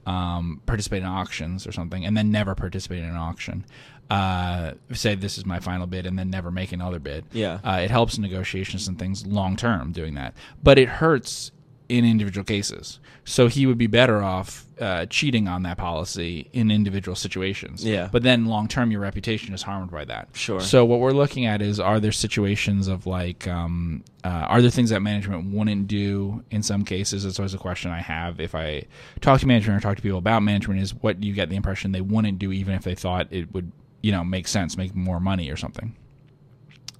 um, 0.07 0.61
participate 0.67 1.03
in 1.03 1.09
auctions 1.09 1.67
or 1.67 1.73
something, 1.73 2.05
and 2.05 2.17
then 2.17 2.31
never 2.31 2.55
participate 2.55 2.99
in 2.99 3.09
an 3.11 3.17
auction. 3.17 3.65
Uh, 4.11 4.73
say 4.93 5.15
this 5.15 5.39
is 5.39 5.47
my 5.47 5.59
final 5.61 5.87
bid, 5.87 6.07
and 6.07 6.19
then 6.19 6.31
never 6.31 6.51
make 6.51 6.73
another 6.73 6.99
bid. 6.99 7.25
Yeah. 7.33 7.59
uh, 7.65 7.81
it 7.83 7.91
helps 7.91 8.19
negotiations 8.19 8.87
and 8.87 8.99
things 8.99 9.27
long 9.27 9.57
term 9.57 9.93
doing 9.93 10.15
that, 10.15 10.35
but 10.63 10.79
it 10.79 10.89
hurts 10.89 11.53
in 11.99 12.05
individual 12.05 12.45
cases. 12.45 12.99
So 13.25 13.47
he 13.47 13.67
would 13.67 13.79
be 13.79 13.87
better 13.87 14.23
off 14.23 14.67
uh, 14.81 15.07
cheating 15.07 15.47
on 15.47 15.63
that 15.63 15.79
policy 15.79 16.49
in 16.53 16.71
individual 16.71 17.15
situations. 17.15 17.85
Yeah. 17.85 18.09
but 18.11 18.23
then 18.23 18.47
long 18.47 18.67
term, 18.69 18.91
your 18.91 19.01
reputation 19.01 19.55
is 19.55 19.63
harmed 19.63 19.91
by 19.91 20.05
that. 20.07 20.29
Sure. 20.33 20.61
So 20.61 20.85
what 20.85 21.01
we're 21.01 21.13
looking 21.13 21.47
at 21.47 21.63
is 21.63 21.79
are 21.79 22.01
there 22.01 22.13
situations 22.13 22.89
of 22.89 23.07
like 23.07 23.47
um, 23.47 24.03
uh, 24.25 24.29
are 24.29 24.61
there 24.61 24.71
things 24.71 24.91
that 24.91 25.01
management 25.01 25.53
wouldn't 25.55 25.87
do 25.87 26.43
in 26.51 26.63
some 26.63 26.85
cases? 26.85 27.25
That's 27.25 27.39
always 27.39 27.55
a 27.55 27.59
question 27.59 27.91
I 27.91 28.01
have 28.01 28.41
if 28.41 28.55
I 28.55 28.85
talk 29.21 29.41
to 29.41 29.47
management 29.47 29.79
or 29.79 29.81
talk 29.81 29.97
to 29.97 30.03
people 30.03 30.19
about 30.19 30.43
management 30.43 30.81
is 30.81 30.95
what 30.95 31.23
you 31.23 31.33
get 31.33 31.49
the 31.49 31.57
impression 31.57 31.93
they 31.93 32.01
wouldn't 32.01 32.39
do 32.39 32.53
even 32.53 32.75
if 32.75 32.83
they 32.83 32.95
thought 32.95 33.29
it 33.31 33.53
would 33.55 33.71
you 34.03 34.13
know 34.13 34.25
make 34.25 34.49
sense, 34.49 34.77
make 34.77 34.95
more 34.95 35.21
money 35.21 35.51
or 35.51 35.57
something. 35.57 35.97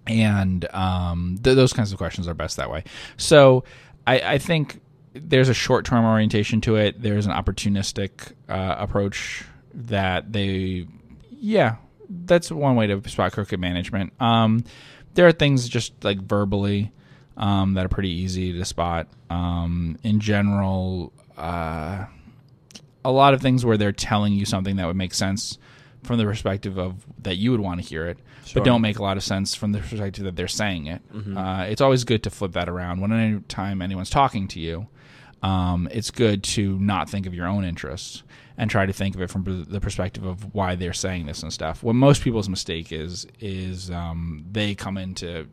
And 0.07 0.67
um, 0.75 1.39
th- 1.43 1.57
those 1.57 1.73
kinds 1.73 1.93
of 1.93 1.99
questions 1.99 2.29
are 2.29 2.35
best 2.35 2.57
that 2.57 2.71
way. 2.71 2.85
So 3.17 3.65
I, 4.07 4.21
I 4.21 4.39
think 4.39 4.81
there's 5.15 5.49
a 5.49 5.55
short 5.55 5.85
term 5.85 6.05
orientation 6.05 6.61
to 6.63 6.77
it. 6.77 7.01
There's 7.01 7.27
an 7.27 7.33
opportunistic 7.33 8.33
uh, 8.49 8.77
approach 8.79 9.45
that 9.75 10.33
they, 10.33 10.87
yeah, 11.31 11.77
that's 12.09 12.51
one 12.51 12.77
way 12.77 12.87
to 12.89 13.09
spot 13.09 13.33
crooked 13.33 13.59
management. 13.61 14.13
Um, 14.21 14.65
there 15.15 15.27
are 15.27 15.33
things 15.33 15.69
just 15.69 15.93
like 16.05 16.21
verbally 16.21 16.93
um, 17.37 17.75
that 17.75 17.85
are 17.85 17.89
pretty 17.89 18.11
easy 18.11 18.53
to 18.53 18.65
spot. 18.65 19.09
Um, 19.31 19.99
in 20.03 20.21
general, 20.21 21.13
uh, 21.37 22.07
a 23.05 23.11
lot 23.11 23.35
of 23.35 23.41
things 23.41 23.65
where 23.65 23.77
they're 23.77 23.93
telling 23.93 24.33
you 24.33 24.45
something 24.45 24.77
that 24.77 24.87
would 24.87 24.97
make 24.97 25.15
sense 25.15 25.59
from 26.03 26.19
the 26.19 26.25
perspective 26.25 26.79
of 26.79 27.05
that 27.23 27.37
you 27.37 27.51
would 27.51 27.61
want 27.61 27.81
to 27.83 27.87
hear 27.87 28.07
it, 28.07 28.19
Sure. 28.45 28.61
but 28.61 28.67
don't 28.67 28.83
make 28.83 28.99
a 28.99 29.03
lot 29.03 29.17
of 29.17 29.23
sense 29.23 29.55
from 29.55 29.73
the 29.73 29.79
perspective 29.79 30.25
that 30.25 30.37
they're 30.37 30.49
saying 30.49 30.87
it. 30.87 31.01
Uh, 31.37 31.65
it's 31.69 31.81
always 31.81 32.05
good 32.05 32.23
to 32.25 32.31
flip 32.31 32.53
that 32.53 32.69
around. 32.69 33.01
When 33.01 33.13
any 33.13 33.41
time 33.49 33.81
anyone's 33.81 34.11
talking 34.11 34.47
to 34.49 34.61
you, 34.61 34.87
um, 35.45 35.89
it's 35.93 36.11
good 36.11 36.43
to 36.43 36.79
not 36.79 37.11
think 37.11 37.27
of 37.27 37.35
your 37.35 37.47
own 37.47 37.65
interests 37.65 38.23
and 38.57 38.71
try 38.71 38.87
to 38.87 38.93
think 38.95 39.15
of 39.15 39.21
it 39.21 39.29
from 39.31 39.67
the 39.69 39.81
perspective 39.81 40.25
of 40.25 40.55
why 40.55 40.75
they're 40.75 40.95
saying 40.95 41.27
this 41.27 41.43
and 41.43 41.53
stuff. 41.53 41.83
What 41.83 41.95
most 41.95 42.23
people's 42.23 42.49
mistake 42.49 42.91
is 42.93 43.27
is 43.41 43.91
um, 43.91 44.47
they 44.51 44.75
come 44.75 44.97
into 44.97 45.47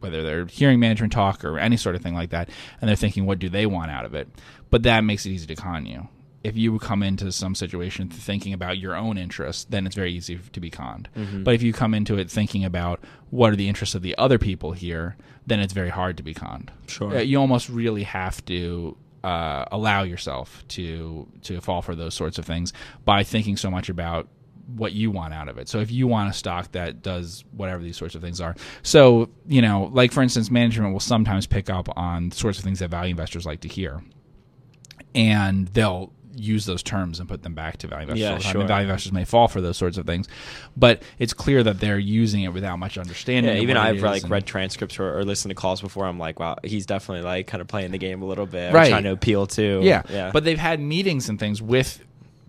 whether 0.00 0.24
they're 0.24 0.46
hearing 0.46 0.80
management 0.80 1.12
talk 1.12 1.44
or 1.44 1.60
any 1.60 1.76
sort 1.76 1.94
of 1.94 2.02
thing 2.02 2.14
like 2.14 2.30
that, 2.30 2.50
and 2.80 2.88
they're 2.88 2.96
thinking, 2.96 3.24
what 3.24 3.38
do 3.38 3.48
they 3.48 3.66
want 3.66 3.90
out 3.92 4.04
of 4.04 4.14
it? 4.14 4.28
But 4.68 4.82
that 4.82 5.04
makes 5.04 5.24
it 5.26 5.30
easy 5.30 5.46
to 5.46 5.54
con 5.54 5.86
you. 5.86 6.08
If 6.42 6.56
you 6.56 6.78
come 6.80 7.02
into 7.02 7.30
some 7.30 7.54
situation 7.54 8.08
thinking 8.08 8.52
about 8.52 8.78
your 8.78 8.96
own 8.96 9.16
interests, 9.16 9.64
then 9.64 9.86
it's 9.86 9.96
very 9.96 10.12
easy 10.12 10.38
to 10.52 10.60
be 10.60 10.70
conned. 10.70 11.08
But 11.44 11.54
if 11.54 11.62
you 11.62 11.72
come 11.72 11.94
into 11.94 12.18
it 12.18 12.30
thinking 12.30 12.64
about 12.64 13.00
what 13.30 13.52
are 13.52 13.56
the 13.56 13.68
interests 13.68 13.94
of 13.94 14.02
the 14.02 14.16
other 14.18 14.38
people 14.38 14.72
here, 14.72 15.16
then 15.46 15.60
it's 15.60 15.72
very 15.72 15.88
hard 15.90 16.16
to 16.16 16.22
be 16.22 16.34
conned. 16.34 16.72
Sure. 16.88 17.16
Uh, 17.16 17.20
you 17.20 17.38
almost 17.38 17.68
really 17.68 18.04
have 18.04 18.44
to 18.46 18.96
uh, 19.26 19.64
allow 19.72 20.04
yourself 20.04 20.62
to 20.68 21.26
to 21.42 21.60
fall 21.60 21.82
for 21.82 21.96
those 21.96 22.14
sorts 22.14 22.38
of 22.38 22.44
things 22.44 22.72
by 23.04 23.24
thinking 23.24 23.56
so 23.56 23.68
much 23.68 23.88
about 23.88 24.28
what 24.68 24.92
you 24.92 25.10
want 25.10 25.34
out 25.34 25.48
of 25.48 25.58
it. 25.58 25.68
So 25.68 25.80
if 25.80 25.90
you 25.90 26.06
want 26.06 26.30
a 26.30 26.32
stock 26.32 26.70
that 26.72 27.02
does 27.02 27.44
whatever 27.50 27.82
these 27.82 27.96
sorts 27.96 28.14
of 28.14 28.22
things 28.22 28.40
are. 28.40 28.54
So, 28.82 29.28
you 29.48 29.62
know, 29.62 29.90
like 29.92 30.12
for 30.12 30.22
instance, 30.22 30.48
management 30.48 30.92
will 30.92 31.00
sometimes 31.00 31.44
pick 31.44 31.68
up 31.68 31.88
on 31.96 32.30
sorts 32.30 32.58
of 32.58 32.64
things 32.64 32.78
that 32.78 32.90
value 32.90 33.10
investors 33.10 33.46
like 33.46 33.60
to 33.62 33.68
hear. 33.68 34.00
And 35.14 35.66
they'll 35.68 36.12
use 36.36 36.66
those 36.66 36.82
terms 36.82 37.18
and 37.18 37.28
put 37.28 37.42
them 37.42 37.54
back 37.54 37.78
to 37.78 37.86
value 37.86 38.02
investors 38.02 38.20
Yeah, 38.20 38.30
all 38.32 38.36
the 38.38 38.42
time. 38.44 38.52
sure. 38.52 38.66
Value 38.66 38.82
investors 38.84 39.12
may 39.12 39.24
fall 39.24 39.48
for 39.48 39.60
those 39.60 39.76
sorts 39.76 39.96
of 39.98 40.06
things. 40.06 40.28
But 40.76 41.02
it's 41.18 41.32
clear 41.32 41.62
that 41.62 41.80
they're 41.80 41.98
using 41.98 42.42
it 42.42 42.52
without 42.52 42.78
much 42.78 42.98
understanding. 42.98 43.56
Yeah, 43.56 43.62
even 43.62 43.76
I've 43.76 44.00
like 44.02 44.22
and- 44.22 44.30
read 44.30 44.46
transcripts 44.46 44.98
or, 44.98 45.18
or 45.18 45.24
listened 45.24 45.50
to 45.50 45.54
calls 45.54 45.80
before. 45.80 46.04
I'm 46.06 46.18
like, 46.18 46.38
wow, 46.38 46.56
he's 46.62 46.86
definitely 46.86 47.24
like 47.24 47.46
kind 47.46 47.60
of 47.60 47.68
playing 47.68 47.90
the 47.92 47.98
game 47.98 48.22
a 48.22 48.26
little 48.26 48.46
bit, 48.46 48.72
Right. 48.72 48.90
trying 48.90 49.04
to 49.04 49.12
appeal 49.12 49.46
to. 49.48 49.80
Yeah. 49.82 50.02
yeah. 50.10 50.30
But 50.32 50.44
they've 50.44 50.58
had 50.58 50.78
meetings 50.80 51.28
and 51.28 51.38
things 51.38 51.60
with 51.62 52.02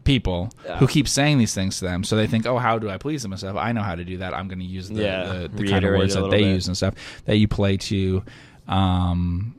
people 0.04 0.50
Yeah. 0.66 0.78
who 0.78 0.88
keep 0.88 1.08
saying 1.08 1.38
these 1.38 1.54
things 1.54 1.80
to 1.80 1.86
them. 1.86 2.04
So 2.04 2.16
they 2.16 2.28
think, 2.28 2.46
oh, 2.46 2.58
how 2.58 2.80
do 2.80 2.90
I 2.90 2.98
please 2.98 3.24
them 3.24 3.34
and 3.34 3.40
stuff? 3.40 3.58
I 3.58 3.72
know 3.74 3.82
how 3.84 3.96
to 3.96 4.06
do 4.06 4.18
that. 4.20 4.34
I'm 4.34 4.48
going 4.48 4.60
to 4.60 4.66
use 4.66 4.88
the, 4.90 5.02
Yeah, 5.04 5.26
the, 5.26 5.48
the 5.50 5.68
kind 5.68 5.84
of 5.84 5.92
words 5.98 6.14
that 6.16 6.30
they 6.30 6.42
bit. 6.44 6.48
use 6.54 6.68
and 6.68 6.78
stuff 6.78 6.94
that 7.26 7.36
you 7.38 7.48
play 7.50 7.76
to, 7.78 8.24
um, 8.68 9.54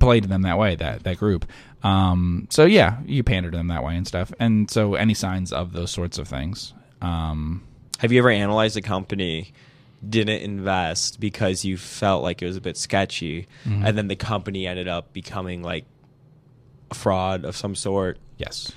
play 0.00 0.20
to 0.20 0.28
them 0.28 0.42
that 0.42 0.58
way, 0.58 0.74
that, 0.76 1.04
that 1.04 1.18
group. 1.18 1.46
Um, 1.84 2.48
so 2.50 2.64
yeah, 2.64 2.98
you 3.04 3.22
pander 3.22 3.50
to 3.50 3.56
them 3.56 3.68
that 3.68 3.84
way 3.84 3.96
and 3.96 4.06
stuff. 4.08 4.32
And 4.40 4.68
so 4.70 4.94
any 4.94 5.14
signs 5.14 5.52
of 5.52 5.72
those 5.72 5.90
sorts 5.90 6.18
of 6.18 6.26
things. 6.26 6.72
Um, 7.02 7.62
Have 7.98 8.10
you 8.10 8.18
ever 8.18 8.30
analyzed 8.30 8.76
a 8.76 8.82
company 8.82 9.52
didn't 10.08 10.42
invest 10.42 11.20
because 11.20 11.64
you 11.64 11.76
felt 11.76 12.22
like 12.22 12.42
it 12.42 12.46
was 12.46 12.56
a 12.56 12.60
bit 12.60 12.76
sketchy, 12.76 13.46
Mm-hmm. 13.66 13.84
and 13.86 13.96
then 13.98 14.08
the 14.08 14.16
company 14.16 14.66
ended 14.66 14.88
up 14.88 15.12
becoming 15.12 15.62
like 15.62 15.84
a 16.90 16.94
fraud 16.94 17.44
of 17.44 17.56
some 17.56 17.74
sort? 17.74 18.18
yes. 18.38 18.72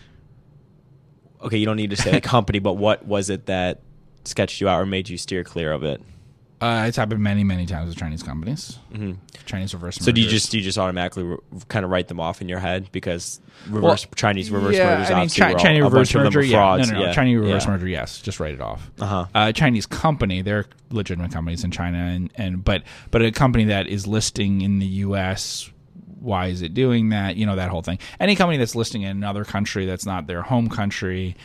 Okay, 1.41 1.57
you 1.57 1.65
don't 1.65 1.77
need 1.77 1.91
to 1.91 1.95
say 1.95 2.11
the 2.11 2.21
company, 2.35 2.59
but 2.59 2.73
what 2.73 3.05
was 3.05 3.29
it 3.29 3.45
that 3.45 3.81
sketched 4.25 4.59
you 4.59 4.67
out 4.67 4.81
or 4.81 4.85
made 4.85 5.07
you 5.07 5.17
steer 5.17 5.43
clear 5.43 5.71
of 5.71 5.83
it? 5.83 6.01
Uh, 6.59 6.85
it's 6.87 6.97
happened 6.97 7.21
many, 7.21 7.43
many 7.43 7.67
times 7.67 7.87
with 7.89 7.97
Chinese 7.97 8.23
companies. 8.23 8.79
hmm 8.93 9.13
Chinese 9.45 9.73
reverse. 9.73 9.97
So 9.97 10.11
do 10.11 10.19
you 10.19 10.25
mergers. 10.27 10.41
just 10.41 10.51
do 10.51 10.57
you 10.57 10.63
just 10.63 10.77
automatically 10.77 11.23
re- 11.23 11.37
kind 11.69 11.85
of 11.85 11.91
write 11.91 12.07
them 12.07 12.19
off 12.19 12.41
in 12.41 12.49
your 12.49 12.59
head 12.59 12.89
because 12.91 13.39
reverse 13.69 14.05
Well, 14.05 14.13
Chinese 14.15 14.49
reverse 14.51 14.75
yeah, 14.75 14.95
mergers 14.95 15.11
I 15.11 15.19
mean, 15.19 15.29
Chi- 15.29 15.53
Chinese 15.61 15.83
reverse 15.83 16.13
merger, 16.15 16.41
yeah, 16.41 16.57
frauds. 16.57 16.87
no, 16.89 16.93
no, 16.95 16.99
no, 17.01 17.05
yeah. 17.07 17.13
Chinese 17.13 17.37
reverse 17.39 17.65
yeah. 17.65 17.71
merger, 17.71 17.87
yes, 17.87 18.19
just 18.21 18.39
write 18.39 18.55
it 18.55 18.61
off. 18.61 18.89
Uh-huh. 18.99 19.25
Uh, 19.35 19.51
Chinese 19.51 19.85
company, 19.85 20.41
they're 20.41 20.65
legitimate 20.89 21.31
companies 21.31 21.63
in 21.63 21.69
China, 21.71 21.97
and, 21.99 22.31
and 22.35 22.63
but 22.65 22.83
but 23.11 23.21
a 23.21 23.31
company 23.31 23.65
that 23.65 23.87
is 23.87 24.07
listing 24.07 24.61
in 24.61 24.79
the 24.79 24.85
U.S. 24.87 25.69
Why 26.19 26.47
is 26.47 26.63
it 26.63 26.73
doing 26.73 27.09
that? 27.09 27.35
You 27.37 27.45
know 27.45 27.55
that 27.55 27.69
whole 27.69 27.83
thing. 27.83 27.99
Any 28.19 28.35
company 28.35 28.57
that's 28.57 28.75
listing 28.75 29.03
in 29.03 29.11
another 29.11 29.45
country 29.45 29.85
that's 29.85 30.05
not 30.07 30.25
their 30.27 30.41
home 30.41 30.67
country, 30.69 31.37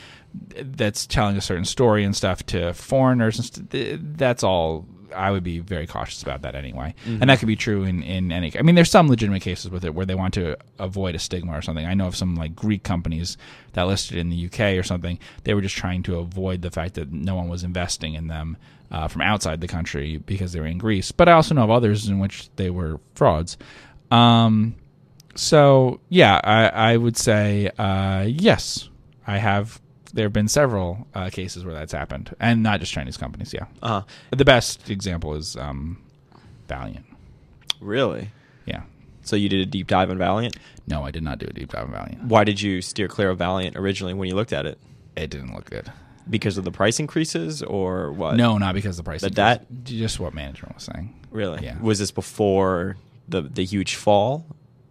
that's 0.56 1.06
telling 1.06 1.36
a 1.36 1.40
certain 1.42 1.66
story 1.66 2.02
and 2.02 2.16
stuff 2.16 2.44
to 2.46 2.72
foreigners, 2.72 3.38
and 3.38 3.46
st- 3.70 4.16
that's 4.18 4.42
all. 4.42 4.86
I 5.12 5.30
would 5.30 5.42
be 5.42 5.58
very 5.58 5.86
cautious 5.86 6.22
about 6.22 6.42
that 6.42 6.54
anyway, 6.54 6.94
and 7.06 7.28
that 7.30 7.38
could 7.38 7.48
be 7.48 7.56
true 7.56 7.84
in 7.84 8.02
in 8.02 8.32
any. 8.32 8.56
I 8.58 8.62
mean, 8.62 8.74
there's 8.74 8.90
some 8.90 9.08
legitimate 9.08 9.42
cases 9.42 9.70
with 9.70 9.84
it 9.84 9.94
where 9.94 10.06
they 10.06 10.14
want 10.14 10.34
to 10.34 10.56
avoid 10.78 11.14
a 11.14 11.18
stigma 11.18 11.52
or 11.52 11.62
something. 11.62 11.86
I 11.86 11.94
know 11.94 12.06
of 12.06 12.16
some 12.16 12.34
like 12.34 12.54
Greek 12.56 12.82
companies 12.82 13.36
that 13.72 13.84
listed 13.84 14.18
in 14.18 14.30
the 14.30 14.46
UK 14.46 14.78
or 14.78 14.82
something. 14.82 15.18
They 15.44 15.54
were 15.54 15.60
just 15.60 15.76
trying 15.76 16.02
to 16.04 16.18
avoid 16.18 16.62
the 16.62 16.70
fact 16.70 16.94
that 16.94 17.12
no 17.12 17.34
one 17.34 17.48
was 17.48 17.64
investing 17.64 18.14
in 18.14 18.28
them 18.28 18.56
uh, 18.90 19.08
from 19.08 19.22
outside 19.22 19.60
the 19.60 19.68
country 19.68 20.18
because 20.18 20.52
they 20.52 20.60
were 20.60 20.66
in 20.66 20.78
Greece. 20.78 21.12
But 21.12 21.28
I 21.28 21.32
also 21.32 21.54
know 21.54 21.64
of 21.64 21.70
others 21.70 22.08
in 22.08 22.18
which 22.18 22.48
they 22.56 22.70
were 22.70 23.00
frauds. 23.14 23.56
Um, 24.10 24.76
so 25.34 26.00
yeah, 26.08 26.40
I, 26.44 26.92
I 26.92 26.96
would 26.96 27.16
say 27.16 27.70
uh, 27.78 28.26
yes. 28.28 28.88
I 29.26 29.38
have 29.38 29.80
There 30.14 30.24
have 30.26 30.32
been 30.32 30.48
several 30.48 31.06
uh, 31.14 31.30
cases 31.30 31.64
where 31.64 31.74
that's 31.74 31.92
happened, 31.92 32.34
and 32.38 32.62
not 32.62 32.80
just 32.80 32.92
Chinese 32.92 33.16
companies. 33.16 33.52
Yeah, 33.54 33.64
Uh-huh. 33.82 34.02
the 34.30 34.44
best 34.44 34.90
example 34.90 35.34
is 35.34 35.56
um, 35.56 36.02
Valeant. 36.68 37.06
Really? 37.80 38.30
Yeah, 38.66 38.82
So 39.22 39.36
you 39.36 39.48
did 39.48 39.60
a 39.60 39.66
deep 39.66 39.86
dive 39.86 40.10
on 40.10 40.18
Valeant? 40.18 40.56
no, 40.86 41.04
I 41.04 41.10
did 41.10 41.22
not 41.22 41.38
do 41.38 41.46
a 41.48 41.52
deep 41.52 41.70
dive 41.72 41.84
on 41.86 41.92
Valeant. 41.92 42.24
Why 42.24 42.44
did 42.44 42.60
you 42.60 42.82
steer 42.82 43.08
clear 43.08 43.30
of 43.30 43.38
Valeant 43.38 43.76
originally 43.76 44.14
when 44.14 44.28
you 44.28 44.34
looked 44.34 44.52
at 44.52 44.66
it? 44.66 44.78
It 45.16 45.30
didn't 45.30 45.54
look 45.54 45.68
good. 45.70 45.90
Because 46.28 46.56
of 46.58 46.64
the 46.64 46.70
price 46.70 47.00
increases 47.00 47.62
or 47.62 48.12
what? 48.12 48.36
No, 48.36 48.56
not 48.58 48.74
because 48.74 48.98
of 48.98 49.04
the 49.04 49.08
price. 49.08 49.22
Increase. 49.22 49.34
debt? 49.36 49.66
Just 49.84 50.20
what 50.20 50.34
management 50.34 50.74
was 50.74 50.84
saying. 50.84 51.12
Really? 51.30 51.64
Yeah. 51.64 51.78
Was 51.80 51.98
this 51.98 52.10
before 52.12 52.96
the 53.28 53.42
the 53.42 53.64
huge 53.64 53.94
fall? 53.96 54.44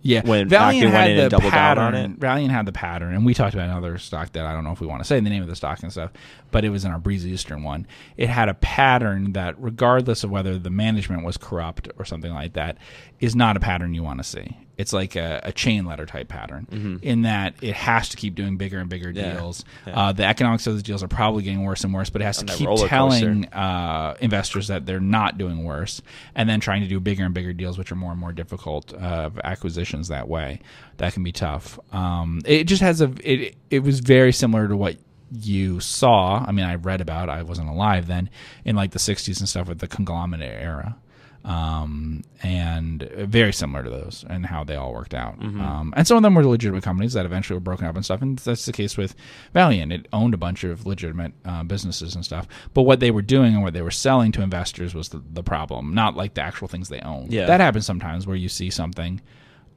Yeah, 0.04 0.22
When 0.26 0.50
Valeant 0.50 0.92
had 0.92 1.10
in 1.12 1.30
the 1.30 1.40
pattern. 1.40 1.84
on 1.84 1.96
it? 1.96 2.12
Valeant 2.18 2.52
had 2.52 2.66
the 2.66 2.72
pattern, 2.72 3.14
and 3.14 3.26
we 3.26 3.34
talked 3.34 3.54
about 3.54 3.70
another 3.70 3.98
stock 3.98 4.32
that 4.34 4.46
I 4.46 4.54
don't 4.54 4.64
know 4.64 4.72
if 4.72 4.82
we 4.82 4.88
want 4.88 5.02
to 5.02 5.06
say 5.08 5.20
the 5.20 5.30
name 5.30 5.44
of 5.44 5.48
the 5.48 5.56
stock 5.56 5.84
and 5.84 5.92
stuff, 5.92 6.12
but 6.50 6.66
it 6.66 6.70
was 6.70 6.86
in 6.86 6.92
our 6.92 6.98
Breeze-Eastern 7.00 7.64
one. 7.64 7.86
It 8.18 8.28
had 8.30 8.50
a 8.50 8.56
pattern 8.56 9.34
that, 9.34 9.56
regardless 9.62 10.24
of 10.24 10.32
whether 10.32 10.58
the 10.58 10.70
management 10.72 11.24
was 11.24 11.38
corrupt 11.38 11.88
or 11.98 12.06
something 12.06 12.34
like 12.34 12.54
that, 12.54 12.78
is 13.20 13.36
not 13.36 13.56
a 13.58 13.60
pattern 13.60 13.94
you 13.94 14.04
want 14.04 14.20
to 14.20 14.24
see. 14.24 14.58
It's 14.82 14.92
like 14.94 15.16
a, 15.16 15.40
a 15.44 15.52
chain 15.52 15.86
letter 15.86 16.06
type 16.06 16.28
pattern 16.28 17.00
in 17.02 17.22
that 17.22 17.54
it 17.62 17.74
has 17.76 18.10
to 18.10 18.18
keep 18.18 18.36
doing 18.36 18.58
bigger 18.58 18.80
and 18.80 18.90
bigger 18.90 19.10
Mm-hmm. 19.14 19.18
Yeah. 19.20 19.34
deals. 19.34 19.66
Yeah. 19.88 20.00
Uh, 20.00 20.12
the 20.12 20.26
economics 20.26 20.68
of 20.68 20.74
those 20.74 20.84
deals 20.84 21.02
are 21.04 21.08
probably 21.08 21.44
getting 21.44 21.64
worse 21.64 21.84
and 21.84 21.94
worse, 21.94 22.10
but 22.10 22.22
it 22.22 22.26
has 22.26 22.40
On 22.40 22.48
to 22.48 22.56
keep 22.56 22.68
telling 22.90 23.46
uh, 23.54 24.16
investors 24.22 24.68
that 24.68 24.86
they're 24.86 25.00
not 25.00 25.38
doing 25.38 25.64
worse, 25.64 26.02
and 26.36 26.50
then 26.50 26.60
trying 26.60 26.82
to 26.82 26.88
do 26.88 27.00
bigger 27.00 27.24
and 27.24 27.34
bigger 27.34 27.54
deals, 27.54 27.78
which 27.78 27.92
are 27.92 27.96
more 27.96 28.12
and 28.12 28.20
more 28.20 28.32
difficult 28.34 28.94
uh, 28.94 29.30
acquisitions 29.44 30.08
that 30.10 30.28
way. 30.28 30.60
That 30.98 31.14
can 31.14 31.24
be 31.24 31.32
tough. 31.32 31.80
Um, 31.94 32.42
it 32.46 32.66
just 32.66 32.82
has 32.82 33.02
a. 33.02 33.12
It 33.24 33.56
it 33.70 33.80
was 33.80 34.00
very 34.02 34.32
similar 34.34 34.68
to 34.68 34.76
what 34.78 34.98
you 35.32 35.80
saw. 35.80 36.44
I 36.48 36.52
mean, 36.52 36.66
I 36.66 36.76
read 36.76 37.02
about. 37.02 37.30
I 37.30 37.44
wasn't 37.44 37.70
alive 37.70 38.08
then 38.08 38.30
in 38.66 38.76
like 38.76 38.92
the 38.92 39.00
'60s 39.00 39.40
and 39.40 39.48
stuff 39.50 39.68
with 39.68 39.80
the 39.80 39.88
conglomerate 39.88 40.42
era. 40.44 40.98
Um, 41.44 42.24
and 42.44 43.02
very 43.02 43.52
similar 43.52 43.84
to 43.84 43.90
those 43.90 44.24
and 44.30 44.46
how 44.46 44.64
they 44.64 44.76
all 44.76 44.94
worked 44.94 45.16
out. 45.16 45.42
Um, 45.42 45.92
and 45.98 46.08
some 46.08 46.18
of 46.18 46.22
them 46.22 46.36
were 46.36 46.46
legitimate 46.46 46.84
companies 46.84 47.14
that 47.14 47.26
eventually 47.26 47.56
were 47.56 47.62
broken 47.62 47.88
up 47.88 47.96
and 47.96 48.06
stuff. 48.06 48.22
And 48.22 48.38
that's 48.38 48.68
the 48.68 48.72
case 48.72 48.96
with 48.96 49.16
Valeant. 49.54 49.92
It 49.92 50.08
owned 50.14 50.36
a 50.36 50.38
bunch 50.38 50.64
of 50.64 50.86
legitimate 50.86 51.34
uh, 51.44 51.64
businesses 51.64 52.14
and 52.14 52.24
stuff. 52.24 52.48
But 52.76 52.84
what 52.84 53.00
they 53.00 53.10
were 53.10 53.24
doing 53.24 53.56
and 53.56 53.64
what 53.64 53.74
they 53.74 53.82
were 53.82 53.90
selling 53.90 54.32
to 54.34 54.44
investors 54.44 54.94
was 54.94 55.10
the, 55.10 55.24
the 55.34 55.42
problem, 55.42 55.96
not 55.96 56.16
like 56.16 56.36
the 56.36 56.42
actual 56.42 56.68
things 56.68 56.90
they 56.90 57.02
own. 57.02 57.28
Yeah. 57.32 57.48
That 57.48 57.60
happens 57.60 57.88
sometimes 57.88 58.28
where 58.28 58.36
you 58.36 58.50
see 58.50 58.70
something 58.70 59.20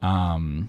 um, 0.03 0.69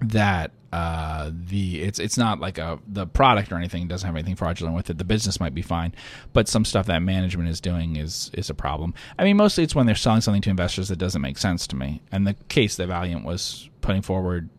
that 0.00 0.52
uh, 0.72 1.30
the 1.32 1.82
it's 1.82 1.98
it's 1.98 2.18
not 2.18 2.40
like 2.40 2.58
a 2.58 2.78
the 2.86 3.06
product 3.06 3.50
or 3.50 3.56
anything 3.56 3.88
doesn't 3.88 4.06
have 4.06 4.14
anything 4.14 4.36
fraudulent 4.36 4.76
with 4.76 4.90
it. 4.90 4.98
The 4.98 5.04
business 5.04 5.40
might 5.40 5.54
be 5.54 5.62
fine, 5.62 5.94
but 6.32 6.46
some 6.46 6.64
stuff 6.64 6.86
that 6.86 7.00
management 7.00 7.48
is 7.48 7.60
doing 7.60 7.96
is 7.96 8.30
is 8.34 8.50
a 8.50 8.54
problem. 8.54 8.92
I 9.18 9.24
mean, 9.24 9.36
mostly 9.36 9.64
it's 9.64 9.74
when 9.74 9.86
they're 9.86 9.94
selling 9.94 10.20
something 10.20 10.42
to 10.42 10.50
investors 10.50 10.88
that 10.88 10.96
doesn't 10.96 11.22
make 11.22 11.38
sense 11.38 11.66
to 11.68 11.76
me. 11.76 12.02
And 12.12 12.26
the 12.26 12.34
case 12.48 12.76
that 12.76 12.88
Valeant 12.88 13.24
was 13.24 13.70
putting 13.80 14.02
forward 14.02 14.50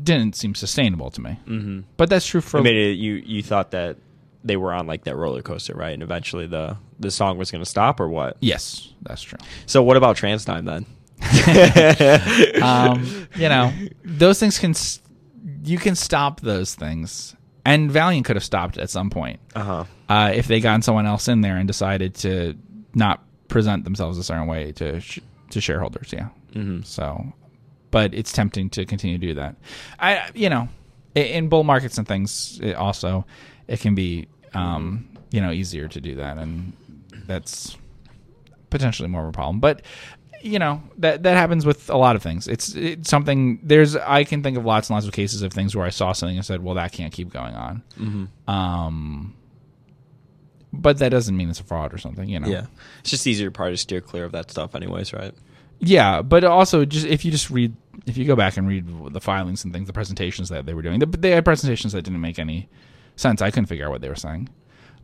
didn't 0.00 0.36
seem 0.36 0.54
sustainable 0.54 1.10
to 1.10 1.20
me. 1.20 1.30
Mm-hmm. 1.46 1.80
But 1.96 2.10
that's 2.10 2.26
true 2.26 2.40
for 2.40 2.58
I 2.58 2.62
mean, 2.62 2.96
you 2.98 3.14
you 3.14 3.42
thought 3.42 3.72
that 3.72 3.96
they 4.44 4.56
were 4.56 4.72
on 4.72 4.86
like 4.86 5.02
that 5.04 5.16
roller 5.16 5.42
coaster, 5.42 5.74
right? 5.74 5.94
And 5.94 6.02
eventually 6.02 6.46
the 6.46 6.76
the 7.00 7.10
song 7.10 7.38
was 7.38 7.50
going 7.50 7.62
to 7.62 7.68
stop, 7.68 7.98
or 7.98 8.08
what? 8.08 8.36
yes, 8.40 8.92
that's 9.02 9.22
true. 9.22 9.38
So 9.66 9.82
what 9.82 9.96
about 9.96 10.16
TransDigm 10.16 10.64
then? 10.64 10.86
um, 12.62 13.28
you 13.36 13.48
know, 13.48 13.72
those 14.04 14.38
things 14.38 14.58
can 14.58 14.74
you 15.66 15.78
can 15.78 15.94
stop 15.96 16.40
those 16.40 16.74
things, 16.74 17.34
and 17.64 17.90
Valeant 17.90 18.24
could 18.26 18.36
have 18.36 18.44
stopped 18.44 18.78
at 18.78 18.88
some 18.90 19.10
point 19.10 19.40
Uh-huh. 19.54 19.84
uh, 20.08 20.32
if 20.34 20.46
they 20.46 20.60
gotten 20.60 20.82
someone 20.82 21.06
else 21.06 21.28
in 21.28 21.40
there 21.40 21.56
and 21.56 21.66
decided 21.66 22.14
to 22.16 22.54
not 22.94 23.22
present 23.48 23.84
themselves 23.84 24.18
a 24.18 24.22
certain 24.24 24.46
way 24.46 24.72
to 24.72 25.00
sh- 25.00 25.20
to 25.50 25.60
shareholders. 25.60 26.12
Yeah. 26.12 26.28
Mm-hmm. 26.54 26.82
So, 26.82 27.32
but 27.90 28.14
it's 28.14 28.32
tempting 28.32 28.70
to 28.70 28.84
continue 28.86 29.18
to 29.18 29.26
do 29.26 29.34
that. 29.34 29.56
I, 29.98 30.30
you 30.34 30.48
know, 30.48 30.68
in 31.14 31.48
bull 31.48 31.64
markets 31.64 31.98
and 31.98 32.06
things, 32.06 32.58
it 32.62 32.74
also 32.74 33.26
it 33.68 33.80
can 33.80 33.94
be, 33.94 34.28
um, 34.54 35.08
you 35.30 35.40
know, 35.40 35.50
easier 35.50 35.88
to 35.88 36.00
do 36.00 36.14
that, 36.16 36.38
and 36.38 36.72
that's 37.26 37.76
potentially 38.70 39.08
more 39.08 39.22
of 39.22 39.28
a 39.28 39.32
problem. 39.32 39.60
But 39.60 39.82
you 40.46 40.58
know 40.58 40.82
that 40.98 41.22
that 41.24 41.36
happens 41.36 41.66
with 41.66 41.90
a 41.90 41.96
lot 41.96 42.16
of 42.16 42.22
things. 42.22 42.48
It's, 42.48 42.74
it's 42.74 43.10
something. 43.10 43.60
There's 43.62 43.96
I 43.96 44.24
can 44.24 44.42
think 44.42 44.56
of 44.56 44.64
lots 44.64 44.88
and 44.88 44.94
lots 44.94 45.06
of 45.06 45.12
cases 45.12 45.42
of 45.42 45.52
things 45.52 45.76
where 45.76 45.86
I 45.86 45.90
saw 45.90 46.12
something 46.12 46.36
and 46.36 46.46
said, 46.46 46.62
"Well, 46.62 46.74
that 46.76 46.92
can't 46.92 47.12
keep 47.12 47.32
going 47.32 47.54
on." 47.54 47.82
Mm-hmm. 47.98 48.50
Um, 48.50 49.34
but 50.72 50.98
that 50.98 51.10
doesn't 51.10 51.36
mean 51.36 51.50
it's 51.50 51.60
a 51.60 51.64
fraud 51.64 51.92
or 51.92 51.98
something. 51.98 52.28
You 52.28 52.40
know. 52.40 52.48
Yeah, 52.48 52.66
it's 53.00 53.10
just 53.10 53.26
easier 53.26 53.48
to 53.48 53.50
probably 53.50 53.74
to 53.74 53.78
steer 53.78 54.00
clear 54.00 54.24
of 54.24 54.32
that 54.32 54.50
stuff, 54.50 54.74
anyways, 54.74 55.12
right? 55.12 55.34
Yeah, 55.78 56.22
but 56.22 56.44
also 56.44 56.84
just 56.84 57.06
if 57.06 57.24
you 57.24 57.30
just 57.30 57.50
read, 57.50 57.76
if 58.06 58.16
you 58.16 58.24
go 58.24 58.36
back 58.36 58.56
and 58.56 58.66
read 58.66 58.86
the 59.12 59.20
filings 59.20 59.64
and 59.64 59.72
things, 59.72 59.86
the 59.86 59.92
presentations 59.92 60.48
that 60.48 60.66
they 60.66 60.74
were 60.74 60.82
doing, 60.82 61.00
they 61.00 61.30
had 61.30 61.44
presentations 61.44 61.92
that 61.92 62.02
didn't 62.02 62.20
make 62.20 62.38
any 62.38 62.68
sense. 63.16 63.42
I 63.42 63.50
couldn't 63.50 63.66
figure 63.66 63.86
out 63.86 63.90
what 63.90 64.00
they 64.00 64.08
were 64.08 64.14
saying. 64.14 64.48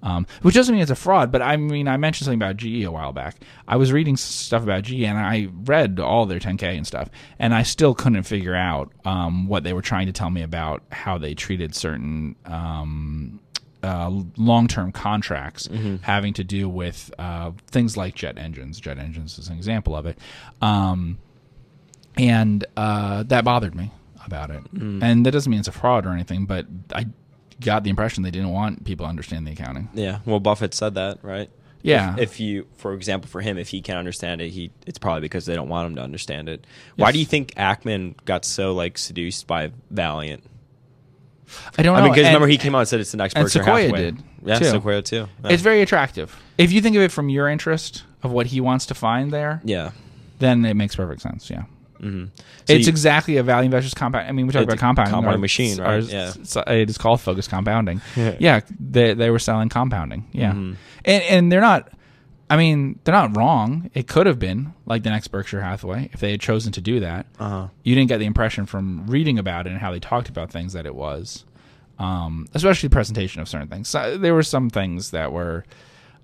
Um, 0.05 0.27
which 0.43 0.57
doesn't 0.57 0.73
mean 0.75 0.83
it's 0.83 0.91
a 0.91 0.97
fraud, 0.97 1.31
but 1.31 1.43
I 1.43 1.57
mean, 1.57 1.87
I 1.87 1.97
mentioned 1.97 2.25
something 2.25 2.39
about 2.39 2.57
GE 2.57 2.83
a 2.83 2.91
while 2.91 3.13
back. 3.13 3.37
I 3.69 3.77
was 3.77 3.93
reading 3.93 4.17
stuff 4.17 4.65
about 4.65 4.83
GE 4.83 5.03
and 5.05 5.17
I 5.17 5.49
read 5.65 6.01
all 6.01 6.27
their 6.27 6.41
10K 6.41 6.77
and 6.77 6.85
stuff, 6.87 7.09
and 7.39 7.55
I 7.55 7.63
still 7.63 7.95
couldn't 7.95 8.25
figure 8.25 8.55
out 8.57 8.91
um, 9.05 9.47
what 9.47 9.63
they 9.63 9.73
were 9.73 9.83
trying 9.83 10.07
to 10.07 10.13
tell 10.13 10.29
me 10.31 10.43
about 10.43 10.83
how 10.91 11.19
they 11.19 11.35
treated 11.35 11.75
certain 11.77 12.35
um, 12.47 13.39
uh, 13.85 14.11
long-term 14.37 14.91
contracts 14.93 15.69
having 16.03 16.33
to 16.35 16.43
do 16.45 16.69
with 16.69 17.13
uh, 17.19 17.53
things 17.69 17.97
like 17.97 18.15
jet 18.17 18.39
engines. 18.39 18.81
Jet 18.81 18.99
engines 18.99 19.39
is 19.39 19.49
an 19.49 19.57
example 19.57 19.95
of 19.95 20.07
it, 20.07 20.19
um, 20.61 21.19
and 22.17 22.65
uh, 22.77 23.23
that 23.25 23.45
bothered 23.45 23.75
me 23.75 23.93
about 24.27 24.51
it. 24.51 24.63
And 25.03 25.25
that 25.27 25.31
doesn't 25.31 25.51
mean 25.51 25.61
it's 25.61 25.69
a 25.69 25.73
fraud 25.73 26.07
or 26.07 26.11
anything, 26.11 26.47
but 26.47 26.67
I 26.95 27.07
got 27.65 27.85
the 27.85 27.91
impression 27.91 28.23
they 28.23 28.31
didn't 28.31 28.51
want 28.51 28.85
people 28.85 29.07
to 29.07 29.11
understand 29.11 29.47
the 29.47 29.53
accounting. 29.53 29.89
Yeah. 29.95 30.21
Well, 30.25 30.41
Buffett 30.41 30.75
said 30.75 30.95
that, 30.95 31.19
right? 31.23 31.51
Yeah, 31.83 32.15
If, 32.15 32.21
if 32.21 32.41
you, 32.41 32.67
for 32.77 32.95
example, 32.95 33.29
for 33.29 33.41
him, 33.41 33.59
if 33.59 33.69
he 33.69 33.83
can't 33.83 33.99
understand 33.99 34.41
it, 34.41 34.51
he 34.51 34.71
it's 34.87 34.99
probably 34.99 35.21
because 35.21 35.47
they 35.47 35.57
don't 35.57 35.69
want 35.69 35.89
him 35.89 35.97
to 35.97 36.03
understand 36.03 36.49
it. 36.49 36.65
Why 36.97 37.11
do 37.11 37.19
you 37.19 37.25
think 37.25 37.55
Ackman 37.55 38.15
got 38.25 38.45
so 38.45 38.73
like 38.73 38.99
seduced 38.99 39.49
by 39.49 39.73
Valeant? 39.91 40.45
I 41.77 41.83
don't 41.83 41.95
know. 41.97 42.01
I 42.01 42.05
mean, 42.05 42.13
because 42.13 42.27
remember 42.27 42.47
he 42.47 42.57
came 42.57 42.75
out 42.75 42.81
and 42.81 42.89
said 42.89 43.01
it's 43.01 43.11
the 43.11 43.17
next 43.17 43.35
and 43.35 43.45
Berkshire 43.45 43.59
Sequoia 43.61 43.83
Hathaway. 43.83 44.01
did, 44.01 44.23
yeah, 44.45 44.59
too. 44.59 44.65
Sequoia 44.67 45.03
too. 45.03 45.29
Yeah. 45.45 45.51
It's 45.51 45.63
very 45.63 45.83
attractive. 45.83 46.41
If 46.57 46.73
you 46.73 46.81
think 46.81 46.97
of 46.97 47.03
it 47.03 47.11
from 47.11 47.29
your 47.29 47.49
interest 47.49 48.05
of 48.23 48.31
what 48.31 48.47
he 48.47 48.61
wants 48.61 48.87
to 48.87 48.95
find 48.95 49.33
there, 49.33 49.61
yeah. 49.65 49.91
then 50.39 50.65
it 50.65 50.75
makes 50.75 50.95
perfect 50.95 51.21
sense. 51.21 51.51
Yeah. 51.51 51.65
Mm-hmm. 52.03 52.25
it's 52.69 52.89
exactly 52.89 53.37
a 53.37 53.43
value 53.43 53.67
investors 53.67 53.95
compound. 53.95 54.29
I 54.29 54.33
mean, 54.33 54.47
we 54.47 54.53
talk 54.53 54.65
about 54.65 54.79
compounding. 54.79 55.15
compounding 55.15 55.41
machine, 55.41 55.79
right? 55.79 55.89
our- 55.89 55.99
Yeah. 56.01 56.33
It 56.67 56.91
is 56.91 56.99
called 56.99 57.21
focus 57.21 57.47
compounding. 57.49 58.01
yeah, 58.17 58.61
they 58.81 59.15
they 59.15 59.31
were 59.31 59.39
selling 59.39 59.69
compounding. 59.69 60.27
Yeah, 60.33 60.53
Mhm. 60.53 60.77
and 61.05 61.23
and 61.25 61.53
they're 61.53 61.61
not. 61.61 61.89
I 62.51 62.57
mean, 62.59 62.99
they're 63.05 63.15
not 63.15 63.35
wrong. 63.35 63.89
It 63.95 64.07
could 64.09 64.27
have 64.27 64.39
been 64.39 64.75
like 64.85 65.05
the 65.05 65.11
next 65.11 65.29
Berkshire 65.29 65.63
Hathaway 65.63 66.11
if 66.13 66.21
they 66.21 66.33
had 66.33 66.41
chosen 66.41 66.71
to 66.73 66.81
do 66.83 67.01
that. 67.01 67.25
Uh 67.41 67.49
huh. 67.49 67.67
You 67.83 67.95
didn't 67.95 68.09
get 68.09 68.19
the 68.19 68.27
impression 68.27 68.67
from 68.67 69.07
reading 69.07 69.39
about 69.39 69.67
it 69.67 69.71
and 69.71 69.79
how 69.81 69.91
they 69.93 70.01
talked 70.01 70.29
about 70.29 70.51
things 70.51 70.75
that 70.75 70.85
it 70.85 70.95
was, 70.95 71.45
um, 71.99 72.47
especially 72.53 72.89
the 72.89 72.93
presentation 72.93 73.41
of 73.41 73.49
certain 73.49 73.69
things. 73.69 73.89
So, 73.89 74.19
there 74.19 74.35
were 74.35 74.43
some 74.43 74.69
things 74.71 75.13
that 75.13 75.33
were. 75.33 75.65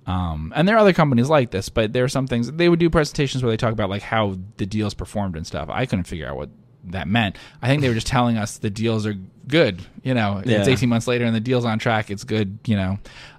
Um, 0.09 0.55
and 0.57 0.67
there 0.67 0.75
are 0.75 0.79
other 0.79 0.95
companies 0.95 1.29
like 1.29 1.51
this, 1.51 1.69
but 1.69 1.93
there 1.93 2.03
are 2.03 2.09
some 2.09 2.27
things 2.27 2.51
they 2.51 2.71
would 2.71 2.79
do 2.79 2.89
presentations 2.89 3.43
where 3.43 3.51
they 3.53 3.59
talk 3.59 3.75
about 3.75 3.91
like 3.91 4.01
how 4.01 4.39
the 4.57 4.65
deals 4.65 4.95
performed 4.95 5.37
and 5.37 5.47
stuff. 5.47 5.69
I 5.71 5.85
couldn't 5.85 6.05
figure 6.07 6.27
out 6.27 6.37
what 6.37 6.49
that 6.85 7.07
meant. 7.07 7.37
I 7.61 7.69
think 7.69 7.83
they 7.83 7.89
were 7.89 7.95
just 7.95 8.07
telling 8.07 8.39
us 8.39 8.57
the 8.57 8.71
deals 8.71 9.07
are 9.07 9.15
good. 9.47 9.83
You 10.03 10.15
know, 10.15 10.39
it's 10.39 10.49
18 10.69 10.89
months 10.89 11.07
later 11.07 11.27
and 11.27 11.37
the 11.37 11.41
deal's 11.41 11.67
on 11.67 11.79
track. 11.79 12.11
It's 12.11 12.25
good. 12.25 12.59
You 12.65 12.77
know, 12.77 12.99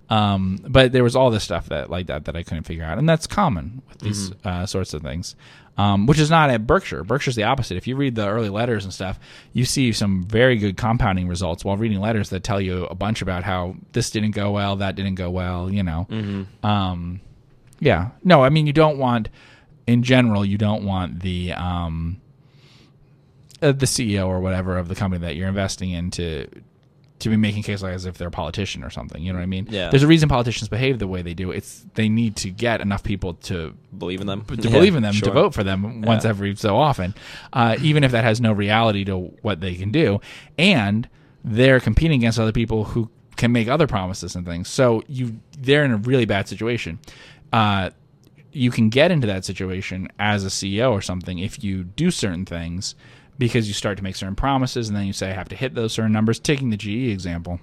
um, 0.10 0.60
but 0.68 0.92
there 0.92 1.04
was 1.04 1.16
all 1.16 1.30
this 1.30 1.44
stuff 1.44 1.68
that 1.70 1.90
like 1.90 2.08
that 2.08 2.26
that 2.26 2.36
I 2.36 2.44
couldn't 2.44 2.64
figure 2.64 2.84
out, 2.84 2.98
and 2.98 3.08
that's 3.08 3.28
common 3.28 3.82
with 3.90 4.00
these 4.00 4.32
uh, 4.44 4.66
sorts 4.66 4.94
of 4.94 5.02
things. 5.02 5.36
Um, 5.78 6.08
which 6.08 6.20
is 6.20 6.30
not 6.30 6.50
at 6.50 6.68
Berkshire. 6.68 7.06
Berkshire's 7.06 7.38
the 7.38 7.44
opposite. 7.44 7.78
If 7.78 7.88
you 7.88 7.96
read 7.96 8.14
the 8.16 8.28
early 8.28 8.50
letters 8.50 8.84
and 8.84 8.94
stuff, 8.94 9.18
you 9.54 9.64
see 9.64 9.94
some 9.94 10.24
very 10.26 10.58
good 10.58 10.76
compounding 10.76 11.30
results 11.30 11.64
while 11.64 11.78
reading 11.78 12.02
letters 12.02 12.32
that 12.32 12.44
tell 12.44 12.60
you 12.60 12.84
a 12.88 12.96
bunch 12.96 13.22
about 13.22 13.44
how 13.46 13.76
this 13.94 14.10
didn't 14.10 14.32
go 14.32 14.52
well, 14.52 14.76
that 14.76 14.96
didn't 14.98 15.16
go 15.16 15.30
well. 15.30 15.72
You 15.72 15.84
know, 15.84 16.06
Mm-hmm. 16.10 16.66
um, 16.66 17.22
yeah. 17.80 18.10
No, 18.26 18.44
I 18.44 18.50
mean 18.50 18.68
you 18.68 18.74
don't 18.74 18.98
want, 18.98 19.30
in 19.88 20.04
general, 20.04 20.44
you 20.44 20.58
don't 20.58 20.84
want 20.84 21.22
the 21.22 21.54
um, 21.54 22.20
uh, 23.62 23.72
the 23.72 23.86
CEO 23.86 24.28
or 24.28 24.42
whatever 24.42 24.78
of 24.78 24.90
the 24.90 24.96
company 24.96 25.22
that 25.26 25.38
you're 25.38 25.48
investing 25.48 25.92
in 25.92 26.12
to 26.12 26.48
to 27.20 27.30
be 27.30 27.36
making 27.38 27.64
cases 27.64 27.84
like 27.84 27.94
as 27.94 28.06
if 28.06 28.18
they're 28.18 28.30
a 28.30 28.32
politician 28.32 28.84
or 28.84 28.90
something. 28.90 29.22
You 29.22 29.34
know 29.34 29.40
what 29.40 29.44
I 29.44 29.48
mean? 29.48 29.68
Yeah. 29.70 29.90
There's 29.90 30.04
a 30.04 30.08
reason 30.08 30.30
politicians 30.30 30.70
behave 30.70 31.00
the 31.00 31.08
way 31.08 31.22
they 31.22 31.34
do. 31.34 31.52
It's 31.52 31.86
they 31.96 32.08
need 32.10 32.36
to 32.38 32.50
get 32.50 32.80
enough 32.82 33.04
people 33.04 33.34
to 33.34 33.76
Believe 33.98 34.22
in 34.22 34.28
them. 34.28 34.46
to 34.46 34.56
Yeah, 34.56 34.70
believe 34.72 34.96
in 34.96 35.04
them 35.04 35.14
to 35.14 35.32
vote 35.32 35.54
for 35.54 35.64
them 35.64 36.02
once 36.02 36.24
Yeah. 36.24 36.30
every 36.30 36.56
so 36.56 36.78
often, 36.78 37.14
uh, 37.54 37.76
even 37.82 38.04
if 38.04 38.12
that 38.12 38.24
has 38.24 38.40
no 38.40 38.54
reality 38.54 39.04
to 39.06 39.18
what 39.42 39.60
they 39.60 39.76
can 39.76 39.92
do, 39.92 40.22
and 40.58 41.08
they're 41.44 41.80
competing 41.80 42.20
against 42.20 42.40
other 42.40 42.52
people 42.52 42.86
who 42.86 43.10
can 43.36 43.52
make 43.52 43.68
other 43.68 43.88
promises 43.88 44.36
and 44.36 44.46
things. 44.46 44.68
So 44.70 45.04
you 45.08 45.40
they're 45.58 45.84
in 45.86 45.92
a 45.92 45.98
really 45.98 46.26
bad 46.26 46.48
situation. 46.48 47.00
Uh, 47.52 47.90
you 48.52 48.72
can 48.72 48.90
get 48.90 49.12
into 49.12 49.28
that 49.28 49.46
situation 49.46 50.08
as 50.18 50.44
a 50.44 50.50
CEO 50.50 50.92
or 50.92 51.02
something 51.02 51.38
if 51.40 51.64
you 51.64 51.84
do 51.84 52.10
certain 52.12 52.46
things 52.46 52.96
because 53.40 53.68
you 53.68 53.74
start 53.74 53.98
to 53.98 54.04
make 54.04 54.16
certain 54.16 54.36
promises 54.36 54.90
and 54.90 54.96
then 54.96 55.08
you 55.08 55.14
say 55.14 55.32
I 55.32 55.34
have 55.34 55.50
to 55.50 55.56
hit 55.56 55.74
those 55.74 55.94
certain 55.94 56.12
numbers. 56.12 56.40
Taking 56.40 56.70
the 56.70 56.78
GE 56.78 57.12
example, 57.12 57.60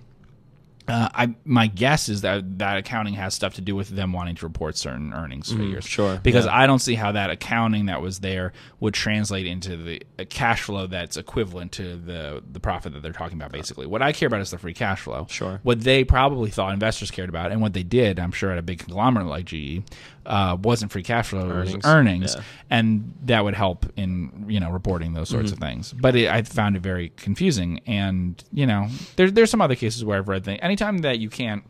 uh, 0.88 1.08
I 1.14 1.34
my 1.44 1.66
guess 1.66 2.08
is 2.08 2.20
that 2.20 2.58
that 2.58 2.76
accounting 2.76 3.14
has 3.14 3.34
stuff 3.34 3.54
to 3.54 3.60
do 3.60 3.74
with 3.74 3.88
them 3.88 4.12
wanting 4.12 4.36
to 4.36 4.46
report 4.46 4.76
certain 4.76 5.12
earnings 5.12 5.52
figures. 5.52 5.84
sure, 5.84 6.20
because 6.22 6.46
yeah. 6.46 6.56
I 6.56 6.66
don't 6.66 6.78
see 6.78 6.94
how 6.94 7.12
that 7.12 7.28
accounting 7.30 7.86
that 7.86 8.00
was 8.00 8.20
there 8.20 8.52
would 8.78 8.94
translate 8.94 9.46
into 9.46 9.76
the 9.76 10.00
cash 10.26 10.62
flow 10.62 10.86
that's 10.86 11.16
equivalent 11.16 11.72
to 11.72 11.96
the 11.96 12.42
the 12.50 12.60
profit 12.60 12.92
that 12.92 13.02
they're 13.02 13.12
talking 13.12 13.36
about. 13.36 13.50
Basically, 13.50 13.86
what 13.86 14.00
I 14.00 14.12
care 14.12 14.28
about 14.28 14.40
is 14.40 14.52
the 14.52 14.58
free 14.58 14.74
cash 14.74 15.00
flow. 15.00 15.26
Sure. 15.28 15.60
What 15.64 15.80
they 15.80 16.04
probably 16.04 16.50
thought 16.50 16.72
investors 16.72 17.10
cared 17.10 17.28
about, 17.28 17.50
and 17.50 17.60
what 17.60 17.72
they 17.72 17.82
did, 17.82 18.20
I'm 18.20 18.32
sure, 18.32 18.52
at 18.52 18.58
a 18.58 18.62
big 18.62 18.78
conglomerate 18.78 19.26
like 19.26 19.46
GE, 19.46 19.82
uh, 20.26 20.56
wasn't 20.60 20.92
free 20.92 21.02
cash 21.02 21.28
flow, 21.28 21.48
it 21.48 21.54
was 21.60 21.68
Earnings. 21.70 21.84
earnings, 21.86 22.34
Yeah. 22.36 22.42
and 22.70 23.14
that 23.24 23.44
would 23.44 23.54
help 23.54 23.86
in 23.96 24.44
you 24.48 24.60
know 24.60 24.70
reporting 24.70 25.14
those 25.14 25.28
sorts 25.28 25.52
Mm-hmm. 25.52 25.62
of 25.62 25.68
things. 25.68 25.92
But 25.92 26.16
it, 26.16 26.28
I 26.28 26.42
found 26.42 26.76
it 26.76 26.82
very 26.82 27.10
confusing, 27.16 27.80
and 27.86 28.42
you 28.52 28.66
know, 28.66 28.88
there's 29.16 29.32
there's 29.32 29.50
some 29.50 29.60
other 29.62 29.76
cases 29.76 30.04
where 30.04 30.18
I've 30.18 30.28
read 30.28 30.44
things. 30.44 30.58
Anytime 30.62 30.98
that 30.98 31.18
you 31.20 31.30
can't 31.30 31.64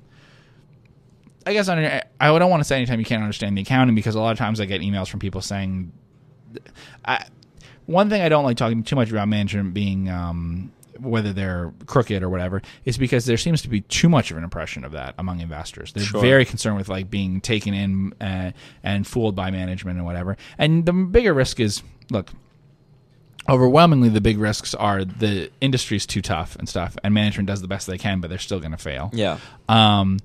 I 1.48 1.52
guess 1.52 1.68
I, 1.68 2.02
I 2.20 2.36
don't 2.38 2.50
want 2.50 2.60
to 2.60 2.64
say 2.64 2.76
anytime 2.76 2.98
you 2.98 3.04
can't 3.04 3.22
understand 3.22 3.56
the 3.56 3.62
accounting 3.62 3.94
because 3.94 4.16
a 4.16 4.20
lot 4.20 4.32
of 4.32 4.38
times 4.38 4.60
I 4.60 4.64
get 4.64 4.80
emails 4.80 5.08
from 5.08 5.20
people 5.20 5.40
saying, 5.40 5.92
I, 7.04 7.24
one 7.84 8.10
thing 8.10 8.20
I 8.20 8.28
don't 8.28 8.42
like 8.42 8.56
talking 8.56 8.82
too 8.82 8.96
much 8.96 9.10
about 9.12 9.28
management 9.28 9.72
being 9.72 10.08
um, 10.10 10.72
whether 11.00 11.32
they're 11.32 11.72
crooked 11.86 12.22
or 12.22 12.28
whatever 12.28 12.62
is 12.84 12.98
because 12.98 13.24
there 13.26 13.36
seems 13.36 13.62
to 13.62 13.68
be 13.68 13.80
too 13.82 14.08
much 14.08 14.30
of 14.30 14.36
an 14.36 14.44
impression 14.44 14.84
of 14.84 14.92
that 14.92 15.14
among 15.18 15.40
investors. 15.40 15.92
They're 15.92 16.04
Sure. 16.04 16.20
very 16.20 16.44
concerned 16.44 16.76
with 16.76 16.88
like 16.88 17.10
being 17.10 17.40
taken 17.40 17.74
in 17.74 18.12
uh, 18.20 18.52
and 18.82 19.06
fooled 19.06 19.34
by 19.36 19.50
management 19.50 19.96
and 19.98 20.06
whatever. 20.06 20.36
And 20.58 20.84
the 20.86 20.92
bigger 20.92 21.32
risk 21.34 21.60
is 21.60 21.82
look. 22.10 22.30
Overwhelmingly, 23.48 24.08
the 24.08 24.20
big 24.20 24.38
risks 24.38 24.74
are 24.74 25.04
the 25.04 25.52
industry's 25.60 26.04
too 26.04 26.20
tough 26.20 26.56
and 26.56 26.68
stuff, 26.68 26.96
and 27.04 27.14
management 27.14 27.46
does 27.46 27.60
the 27.62 27.68
best 27.68 27.86
they 27.86 27.96
can, 27.96 28.20
but 28.20 28.28
they're 28.28 28.40
still 28.40 28.58
going 28.58 28.72
to 28.72 28.76
fail. 28.76 29.08
Yeah. 29.12 29.38
Um, 29.68 30.18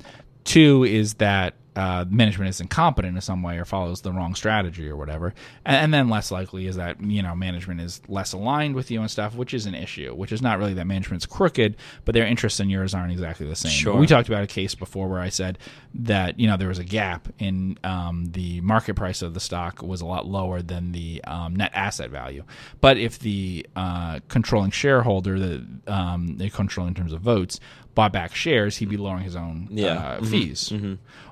two 0.44 0.84
is 0.86 1.14
that 1.16 1.54
uh, 1.76 2.04
management 2.10 2.50
is 2.50 2.60
incompetent 2.60 3.16
in 3.16 3.22
some 3.22 3.42
way 3.42 3.58
or 3.58 3.64
follows 3.64 4.02
the 4.02 4.12
wrong 4.12 4.36
strategy 4.36 4.90
or 4.90 4.98
whatever. 4.98 5.34
And, 5.66 5.78
and 5.78 5.94
then 5.94 6.10
less 6.10 6.30
likely 6.30 6.68
is 6.68 6.76
that, 6.76 7.02
you 7.02 7.24
know, 7.24 7.34
management 7.36 7.80
is 7.80 8.02
less 8.10 8.34
aligned 8.34 8.76
with 8.76 8.92
you 8.92 9.00
and 9.00 9.10
stuff, 9.10 9.36
which 9.36 9.54
is 9.54 9.66
an 9.66 9.74
issue, 9.76 10.14
which 10.14 10.34
is 10.34 10.42
not 10.42 10.60
really 10.60 10.74
that 10.74 10.86
management's 10.86 11.26
crooked, 11.26 11.78
but 12.04 12.14
their 12.14 12.26
interests 12.26 12.60
and 12.60 12.70
yours 12.70 12.94
aren't 12.94 13.12
exactly 13.14 13.48
the 13.48 13.56
same. 13.56 13.72
Sure. 13.72 13.96
We 13.96 14.06
talked 14.06 14.28
about 14.28 14.44
a 14.44 14.48
case 14.48 14.76
before 14.76 15.08
where 15.08 15.22
I 15.22 15.30
said 15.30 15.58
that, 15.94 16.38
you 16.40 16.46
know, 16.48 16.58
there 16.58 16.68
was 16.68 16.80
a 16.80 16.84
gap 16.84 17.30
in 17.40 17.78
um, 17.86 18.26
the 18.32 18.60
market 18.62 18.96
price 18.96 19.22
of 19.22 19.34
the 19.34 19.40
stock 19.40 19.82
was 19.82 20.02
a 20.02 20.06
lot 20.06 20.26
lower 20.26 20.62
than 20.62 20.92
the 20.92 21.24
um, 21.24 21.56
net 21.56 21.72
asset 21.74 22.10
value. 22.10 22.44
But 22.82 22.98
if 22.98 23.18
the 23.20 23.66
uh, 23.78 24.20
controlling 24.28 24.72
shareholder, 24.72 25.40
the, 25.40 25.66
um, 25.88 26.36
the 26.38 26.50
controlling 26.50 26.90
in 26.92 26.96
terms 26.96 27.14
of 27.14 27.22
votes, 27.22 27.60
bought 27.94 28.14
back 28.14 28.34
shares, 28.34 28.78
he'd 28.78 28.88
be 28.90 28.96
lowering 28.96 29.24
his 29.24 29.36
own 29.36 29.68
Yeah. 29.70 29.88
uh, 29.96 30.20
Mhm. 30.22 30.28
fees. 30.32 30.74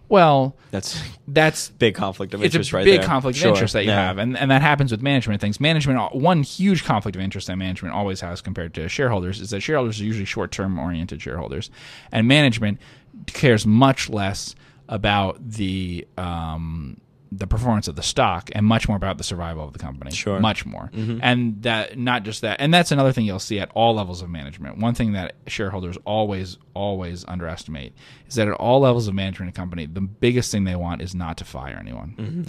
Well, 0.10 0.56
That's 0.72 1.02
that's 1.28 1.70
big 1.80 1.94
conflict 1.96 2.34
of 2.34 2.44
interest, 2.44 2.56
it's 2.70 2.74
a 2.74 2.78
right 2.78 2.84
big 2.86 3.00
there. 3.02 3.08
conflict 3.08 3.38
Sure. 3.38 3.50
of 3.52 3.56
interest 3.56 3.74
that 3.74 3.84
you 3.86 3.92
Yeah. 3.92 4.08
have, 4.08 4.18
and 4.18 4.36
and 4.38 4.50
that 4.52 4.62
happens 4.64 4.92
with 4.92 5.02
management 5.02 5.40
things. 5.40 5.60
Management, 5.60 6.16
one 6.16 6.42
huge 6.44 6.84
conflict 6.84 7.16
of 7.16 7.22
interest 7.22 7.48
that 7.48 7.56
management 7.58 7.94
always 7.96 8.20
has 8.22 8.42
compared 8.42 8.74
to 8.74 8.90
shareholders 8.90 9.40
is 9.40 9.52
that 9.52 9.62
shareholders 9.62 10.02
are 10.02 10.04
usually 10.06 10.26
short 10.26 10.52
term 10.52 10.78
oriented 10.80 11.22
shareholders, 11.22 11.70
and 12.12 12.28
management 12.28 12.80
cares 13.28 13.66
much 13.68 14.10
less 14.10 14.56
about 14.88 15.38
the 15.48 16.08
um, 16.18 17.00
the 17.32 17.46
performance 17.48 17.88
of 17.88 17.96
the 17.96 18.02
stock 18.04 18.50
and 18.54 18.66
much 18.66 18.88
more 18.88 18.98
about 18.98 19.18
the 19.18 19.24
survival 19.24 19.64
of 19.64 19.74
the 19.74 19.80
company. 19.80 20.12
Sure. 20.12 20.34
Mm-hmm. 20.36 20.42
much 20.42 20.66
more, 20.66 20.90
and 21.22 21.62
that 21.64 21.98
not 21.98 22.24
just 22.24 22.42
that, 22.42 22.60
and 22.60 22.74
that's 22.74 22.92
another 22.92 23.12
thing 23.12 23.26
you'll 23.26 23.40
see 23.40 23.60
at 23.60 23.70
all 23.76 23.94
levels 23.96 24.22
of 24.22 24.30
management. 24.30 24.78
One 24.80 24.94
thing 24.96 25.14
that 25.14 25.36
shareholders 25.48 25.98
always 26.06 26.58
always 26.74 27.26
underestimate 27.28 27.94
is 28.28 28.36
that 28.36 28.48
at 28.48 28.54
all 28.56 28.80
levels 28.80 29.08
of 29.08 29.14
management 29.14 29.50
in 29.50 29.54
a 29.54 29.56
company, 29.56 29.86
the 29.86 30.02
biggest 30.02 30.52
thing 30.52 30.64
they 30.64 30.76
want 30.76 31.02
is 31.02 31.14
not 31.14 31.38
to 31.38 31.46
fire 31.46 31.78
anyone 31.80 32.16
Mm-hmm. 32.18 32.42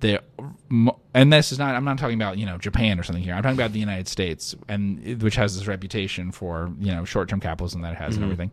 the 0.00 0.20
and 1.14 1.32
this 1.32 1.52
is 1.52 1.58
not 1.58 1.74
i'm 1.74 1.84
not 1.84 1.98
talking 1.98 2.16
about 2.20 2.36
you 2.38 2.46
know 2.46 2.58
japan 2.58 2.98
or 2.98 3.02
something 3.02 3.22
here 3.22 3.34
i'm 3.34 3.42
talking 3.42 3.56
about 3.58 3.72
the 3.72 3.78
united 3.78 4.08
states 4.08 4.54
and 4.68 5.22
which 5.22 5.36
has 5.36 5.56
this 5.56 5.66
reputation 5.66 6.30
for 6.32 6.70
you 6.80 6.92
know 6.92 7.04
short-term 7.04 7.40
capitalism 7.40 7.80
that 7.82 7.92
it 7.92 7.96
has 7.98 8.16
and 8.16 8.24
everything 8.24 8.50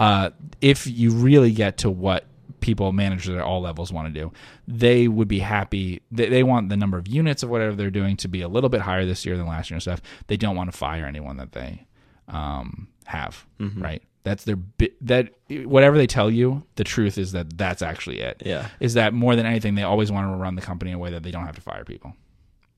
uh, 0.00 0.30
if 0.60 0.86
you 0.86 1.10
really 1.10 1.52
get 1.52 1.78
to 1.78 1.90
what 1.90 2.24
people 2.64 2.90
managers 2.92 3.34
at 3.36 3.42
all 3.42 3.60
levels 3.60 3.92
want 3.92 4.06
to 4.12 4.20
do 4.20 4.32
they 4.66 5.06
would 5.06 5.28
be 5.28 5.38
happy 5.38 6.00
they, 6.10 6.28
they 6.28 6.42
want 6.42 6.68
the 6.70 6.76
number 6.76 6.96
of 6.98 7.06
units 7.06 7.42
of 7.42 7.50
whatever 7.50 7.74
they're 7.76 7.90
doing 8.00 8.16
to 8.16 8.26
be 8.26 8.40
a 8.40 8.48
little 8.48 8.70
bit 8.70 8.80
higher 8.80 9.04
this 9.06 9.24
year 9.26 9.36
than 9.36 9.46
last 9.46 9.70
year 9.70 9.76
and 9.76 9.82
stuff 9.82 10.00
they 10.28 10.36
don't 10.36 10.56
want 10.56 10.70
to 10.72 10.76
fire 10.76 11.04
anyone 11.04 11.36
that 11.36 11.52
they 11.52 11.86
um, 12.28 12.88
have 13.04 13.44
right 13.76 14.02
that's 14.22 14.44
their 14.44 14.56
bi- 14.56 14.88
that 15.02 15.28
whatever 15.66 15.98
they 15.98 16.06
tell 16.06 16.30
you 16.30 16.62
the 16.76 16.84
truth 16.84 17.18
is 17.18 17.32
that 17.32 17.58
that's 17.58 17.82
actually 17.82 18.20
it 18.20 18.42
Yeah. 18.46 18.68
is 18.80 18.94
that 18.94 19.12
more 19.12 19.36
than 19.36 19.44
anything, 19.44 19.74
they 19.74 19.82
always 19.82 20.10
want 20.10 20.26
to 20.32 20.34
run 20.36 20.54
the 20.54 20.62
company 20.62 20.90
in 20.92 20.96
a 20.96 20.98
way 20.98 21.10
that 21.10 21.22
they 21.22 21.30
don't 21.30 21.44
have 21.44 21.56
to 21.56 21.60
fire 21.60 21.84
people. 21.84 22.14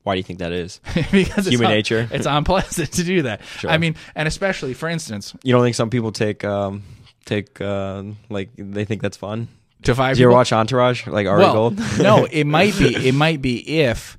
Why 0.02 0.14
do 0.14 0.18
you 0.18 0.24
think 0.24 0.40
that 0.40 0.50
is? 0.52 0.80
because 1.12 1.46
it's 1.46 1.50
Human 1.50 1.66
un- 1.68 1.72
nature. 1.72 2.08
It's 2.16 2.26
unpleasant 2.26 2.90
to 2.94 3.04
do 3.04 3.22
that. 3.22 3.42
Sure. 3.60 3.70
I 3.70 3.78
mean, 3.78 3.94
and 4.16 4.26
especially 4.26 4.74
for 4.74 4.88
instance, 4.88 5.34
You 5.44 5.52
don't 5.52 5.62
think 5.62 5.76
some 5.76 5.90
people 5.90 6.10
take 6.10 6.42
um 6.44 6.82
take 7.24 7.60
uh 7.60 8.02
like 8.28 8.50
they 8.58 8.84
think 8.84 9.00
that's 9.02 9.16
fun? 9.16 9.46
To 9.82 9.94
fire 9.94 10.14
Do 10.14 10.20
you 10.20 10.26
people. 10.26 10.36
watch 10.36 10.52
Entourage? 10.52 11.06
Like 11.06 11.26
Ari 11.26 11.40
well, 11.40 11.52
Gold? 11.52 11.78
no, 11.98 12.24
it 12.30 12.44
might 12.44 12.76
be. 12.78 13.08
It 13.08 13.14
might 13.14 13.42
be 13.42 13.80
if 13.80 14.18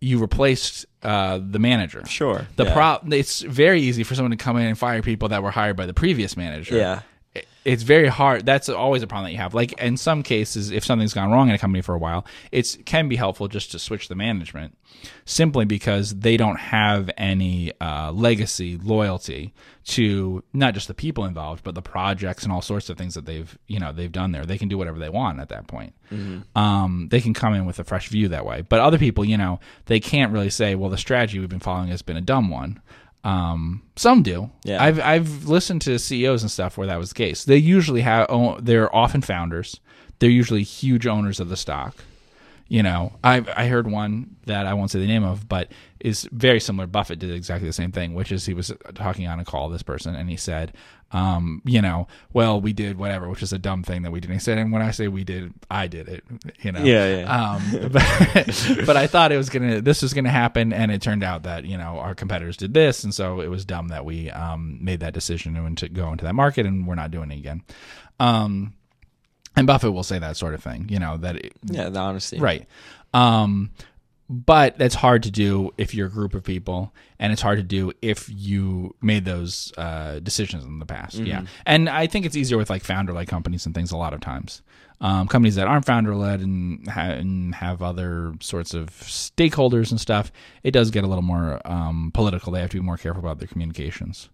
you 0.00 0.18
replaced 0.18 0.86
uh, 1.02 1.40
the 1.42 1.58
manager. 1.58 2.04
Sure. 2.06 2.46
The 2.56 2.64
yeah. 2.64 2.72
prop. 2.74 3.12
It's 3.12 3.40
very 3.40 3.80
easy 3.80 4.02
for 4.04 4.14
someone 4.14 4.32
to 4.32 4.36
come 4.36 4.56
in 4.56 4.66
and 4.66 4.78
fire 4.78 5.02
people 5.02 5.28
that 5.28 5.42
were 5.42 5.50
hired 5.50 5.76
by 5.76 5.86
the 5.86 5.94
previous 5.94 6.36
manager. 6.36 6.76
Yeah. 6.76 7.02
It- 7.64 7.72
it's 7.72 7.82
very 7.82 8.08
hard. 8.08 8.44
That's 8.46 8.68
always 8.68 9.02
a 9.02 9.06
problem 9.06 9.24
that 9.26 9.32
you 9.32 9.38
have. 9.38 9.54
Like 9.54 9.72
in 9.80 9.96
some 9.96 10.22
cases, 10.22 10.70
if 10.70 10.84
something's 10.84 11.14
gone 11.14 11.30
wrong 11.30 11.48
in 11.48 11.54
a 11.54 11.58
company 11.58 11.82
for 11.82 11.94
a 11.94 11.98
while, 11.98 12.26
it 12.52 12.76
can 12.86 13.08
be 13.08 13.16
helpful 13.16 13.48
just 13.48 13.72
to 13.72 13.78
switch 13.78 14.08
the 14.08 14.14
management, 14.14 14.76
simply 15.24 15.64
because 15.64 16.14
they 16.20 16.36
don't 16.36 16.58
have 16.58 17.10
any 17.16 17.72
uh, 17.80 18.12
legacy 18.12 18.76
loyalty 18.82 19.52
to 19.86 20.42
not 20.54 20.72
just 20.74 20.88
the 20.88 20.94
people 20.94 21.24
involved, 21.24 21.62
but 21.64 21.74
the 21.74 21.82
projects 21.82 22.42
and 22.44 22.52
all 22.52 22.62
sorts 22.62 22.88
of 22.88 22.96
things 22.96 23.14
that 23.14 23.26
they've 23.26 23.58
you 23.66 23.78
know 23.78 23.92
they've 23.92 24.12
done 24.12 24.32
there. 24.32 24.46
They 24.46 24.56
can 24.58 24.68
do 24.68 24.78
whatever 24.78 24.98
they 24.98 25.10
want 25.10 25.40
at 25.40 25.48
that 25.50 25.66
point. 25.66 25.94
Um, 26.54 27.08
they 27.10 27.20
can 27.20 27.34
come 27.34 27.54
in 27.54 27.66
with 27.66 27.78
a 27.80 27.84
fresh 27.84 28.08
view 28.08 28.28
that 28.28 28.46
way. 28.46 28.62
But 28.62 28.80
other 28.80 28.98
people, 28.98 29.24
you 29.24 29.36
know, 29.36 29.58
they 29.86 29.98
can't 30.00 30.32
really 30.32 30.50
say, 30.50 30.74
well, 30.74 30.90
the 30.90 30.96
strategy 30.98 31.38
we've 31.40 31.48
been 31.48 31.58
following 31.60 31.88
has 31.88 32.02
been 32.02 32.16
a 32.16 32.20
dumb 32.20 32.50
one. 32.50 32.80
Um, 33.24 33.82
some 33.96 34.22
do. 34.22 34.50
Yeah. 34.64 34.82
I've 34.82 35.00
I've 35.00 35.46
listened 35.46 35.80
to 35.82 35.98
CEOs 35.98 36.42
and 36.42 36.50
stuff 36.50 36.76
where 36.76 36.86
that 36.86 36.98
was 36.98 37.08
the 37.08 37.14
case. 37.14 37.44
They 37.44 37.56
usually 37.56 38.02
have 38.02 38.28
they're 38.60 38.94
often 38.94 39.22
founders. 39.22 39.80
They're 40.18 40.30
usually 40.30 40.62
huge 40.62 41.06
owners 41.06 41.40
of 41.40 41.48
the 41.48 41.56
stock. 41.56 41.96
You 42.74 42.82
know, 42.82 43.12
I 43.22 43.36
I 43.56 43.68
heard 43.68 43.88
one 43.88 44.34
that 44.46 44.66
I 44.66 44.74
won't 44.74 44.90
say 44.90 44.98
the 44.98 45.06
name 45.06 45.22
of, 45.22 45.48
but 45.48 45.70
is 46.00 46.28
very 46.32 46.58
similar. 46.58 46.88
Buffett 46.88 47.20
did 47.20 47.30
exactly 47.30 47.68
the 47.68 47.72
same 47.72 47.92
thing, 47.92 48.14
which 48.14 48.32
is 48.32 48.46
he 48.46 48.52
was 48.52 48.72
talking 48.96 49.28
on 49.28 49.38
a 49.38 49.44
call 49.44 49.68
this 49.68 49.84
person, 49.84 50.16
and 50.16 50.28
he 50.28 50.36
said, 50.36 50.72
um, 51.12 51.62
you 51.64 51.80
know, 51.80 52.08
well, 52.32 52.60
we 52.60 52.72
did 52.72 52.98
whatever, 52.98 53.28
which 53.28 53.44
is 53.44 53.52
a 53.52 53.60
dumb 53.60 53.84
thing 53.84 54.02
that 54.02 54.10
we 54.10 54.18
did. 54.18 54.28
And 54.28 54.40
he 54.40 54.40
said, 54.40 54.58
and 54.58 54.72
when 54.72 54.82
I 54.82 54.90
say 54.90 55.06
we 55.06 55.22
did, 55.22 55.54
I 55.70 55.86
did 55.86 56.08
it. 56.08 56.24
You 56.62 56.72
know, 56.72 56.82
Yeah, 56.82 57.18
yeah. 57.18 57.52
um, 57.52 57.90
but, 57.92 58.84
but 58.86 58.96
I 58.96 59.06
thought 59.06 59.30
it 59.30 59.36
was 59.36 59.50
gonna, 59.50 59.80
this 59.80 60.02
was 60.02 60.12
gonna 60.12 60.30
happen, 60.30 60.72
and 60.72 60.90
it 60.90 61.00
turned 61.00 61.22
out 61.22 61.44
that 61.44 61.64
you 61.66 61.78
know 61.78 62.00
our 62.00 62.16
competitors 62.16 62.56
did 62.56 62.74
this, 62.74 63.04
and 63.04 63.14
so 63.14 63.40
it 63.40 63.46
was 63.50 63.64
dumb 63.64 63.86
that 63.88 64.04
we 64.04 64.30
um, 64.30 64.78
made 64.82 64.98
that 64.98 65.14
decision 65.14 65.54
to, 65.54 65.86
to 65.86 65.88
go 65.88 66.10
into 66.10 66.24
that 66.24 66.34
market, 66.34 66.66
and 66.66 66.88
we're 66.88 66.96
not 66.96 67.12
doing 67.12 67.30
it 67.30 67.38
again. 67.38 67.62
Um, 68.18 68.74
and 69.56 69.66
Buffett 69.66 69.92
will 69.92 70.02
say 70.02 70.18
that 70.18 70.36
sort 70.36 70.54
of 70.54 70.62
thing, 70.62 70.86
you 70.88 70.98
know, 70.98 71.16
that 71.18 71.36
it, 71.36 71.52
Yeah, 71.64 71.88
the 71.88 71.98
honesty. 72.00 72.38
right. 72.38 72.66
Um, 73.12 73.70
but 74.30 74.78
that's 74.78 74.94
hard 74.94 75.22
to 75.24 75.30
do 75.30 75.72
if 75.76 75.94
you're 75.94 76.06
a 76.06 76.10
group 76.10 76.32
of 76.34 76.42
people, 76.42 76.94
and 77.18 77.30
it's 77.32 77.42
hard 77.42 77.58
to 77.58 77.62
do 77.62 77.92
if 78.00 78.28
you 78.30 78.94
made 79.02 79.26
those 79.26 79.70
uh, 79.76 80.18
decisions 80.20 80.64
in 80.64 80.78
the 80.78 80.86
past. 80.86 81.16
Yeah, 81.16 81.42
and 81.66 81.88
I 81.90 82.06
think 82.06 82.24
it's 82.24 82.34
easier 82.34 82.56
with 82.56 82.70
like 82.70 82.82
founder-led 82.82 83.28
companies 83.28 83.66
and 83.66 83.74
things 83.74 83.92
a 83.92 83.96
lot 83.98 84.14
of 84.14 84.20
times. 84.20 84.62
Um, 85.00 85.28
companies 85.28 85.56
that 85.56 85.66
aren't 85.66 85.84
founder-led 85.84 86.40
and, 86.40 86.88
ha- 86.88 87.10
and 87.10 87.54
have 87.56 87.82
other 87.82 88.32
sorts 88.40 88.72
of 88.72 88.88
stakeholders 88.90 89.90
and 89.90 90.00
stuff, 90.00 90.32
it 90.62 90.70
does 90.70 90.90
get 90.90 91.04
a 91.04 91.06
little 91.06 91.20
more 91.22 91.60
um, 91.66 92.10
political. 92.14 92.52
They 92.52 92.60
have 92.62 92.70
to 92.70 92.78
be 92.78 92.82
more 92.82 92.96
careful 92.96 93.20
about 93.20 93.40
their 93.40 93.48
communications. 93.48 94.30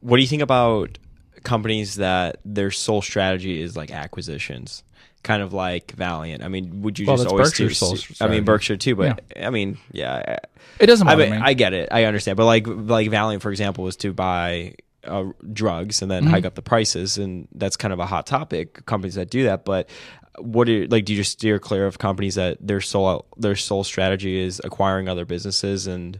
What 0.00 0.16
do 0.16 0.22
you 0.22 0.28
think 0.28 0.42
about 0.42 0.98
companies 1.42 1.96
that 1.96 2.38
their 2.44 2.70
sole 2.70 3.02
strategy 3.02 3.60
is 3.62 3.76
like 3.76 3.90
acquisitions? 3.90 4.82
Kind 5.22 5.42
of 5.42 5.52
like 5.52 5.92
Valeant. 5.92 6.42
I 6.42 6.48
mean, 6.48 6.80
would 6.82 6.98
you 6.98 7.06
Well, 7.06 7.16
just 7.16 7.28
always 7.28 7.48
Berkshire's 7.48 7.78
do- 7.78 7.96
sole 7.96 8.26
I 8.26 8.30
mean, 8.30 8.44
Berkshire 8.44 8.78
too, 8.78 8.96
but 8.96 9.22
I 9.38 9.50
mean, 9.50 9.76
yeah. 9.92 10.38
It 10.78 10.86
doesn't 10.86 11.06
I 11.06 11.14
mean, 11.16 11.30
me. 11.32 11.36
I 11.36 11.52
get 11.52 11.74
it. 11.74 11.90
I 11.92 12.04
understand. 12.04 12.36
But 12.38 12.46
like 12.46 12.66
like 12.66 13.10
Valeant, 13.10 13.42
for 13.42 13.50
example, 13.50 13.84
was 13.84 13.96
to 13.98 14.14
buy 14.14 14.76
uh, 15.04 15.24
drugs 15.52 16.00
and 16.00 16.10
then 16.10 16.22
Mm-hmm. 16.24 16.30
hike 16.32 16.44
up 16.46 16.54
the 16.54 16.62
prices, 16.62 17.18
and 17.18 17.48
that's 17.54 17.76
kind 17.76 17.92
of 17.92 17.98
a 17.98 18.06
hot 18.06 18.26
topic. 18.26 18.86
Companies 18.86 19.14
that 19.16 19.28
do 19.30 19.44
that, 19.44 19.64
but 19.66 19.90
what 20.38 20.64
do 20.64 20.72
you, 20.72 20.86
like? 20.86 21.04
Do 21.04 21.12
you 21.12 21.18
just 21.18 21.32
steer 21.32 21.58
clear 21.58 21.86
of 21.86 21.98
companies 21.98 22.36
that 22.36 22.56
their 22.66 22.80
sole 22.80 23.26
their 23.36 23.56
sole 23.56 23.84
strategy 23.84 24.38
is 24.40 24.58
acquiring 24.64 25.06
other 25.08 25.26
businesses 25.26 25.86
and 25.86 26.18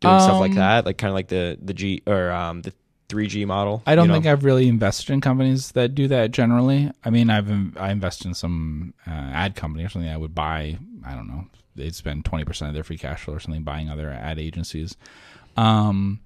doing 0.00 0.20
stuff 0.20 0.40
like 0.40 0.52
Um, 0.52 0.56
that, 0.56 0.86
like 0.86 0.96
kind 0.96 1.10
of 1.10 1.14
like 1.14 1.28
the 1.28 1.58
the 1.60 1.74
G 1.74 2.02
or 2.06 2.30
um, 2.30 2.62
the 2.62 2.72
three 3.08 3.26
G 3.26 3.44
model? 3.44 3.82
I 3.86 3.94
don't 3.94 4.04
you 4.04 4.08
know? 4.08 4.14
think 4.14 4.26
I've 4.26 4.44
really 4.44 4.68
invested 4.68 5.12
in 5.12 5.20
companies 5.20 5.72
that 5.72 5.94
do 5.94 6.08
that 6.08 6.30
generally. 6.32 6.90
I 7.04 7.10
mean, 7.10 7.30
I've 7.30 7.50
I 7.78 7.90
invest 7.90 8.24
in 8.24 8.34
some 8.34 8.94
uh, 9.06 9.10
ad 9.10 9.54
company 9.56 9.84
or 9.84 9.88
something 9.88 10.10
I 10.10 10.16
would 10.16 10.34
buy. 10.34 10.78
I 11.06 11.14
don't 11.14 11.28
know. 11.28 11.46
They'd 11.74 11.94
spend 11.94 12.24
twenty 12.24 12.44
percent 12.44 12.68
of 12.68 12.74
their 12.74 12.84
free 12.84 12.98
cash 12.98 13.22
flow 13.22 13.34
or 13.34 13.40
something 13.40 13.62
buying 13.62 13.88
other 13.90 14.10
ad 14.10 14.38
agencies. 14.38 14.96
Um, 15.56 16.20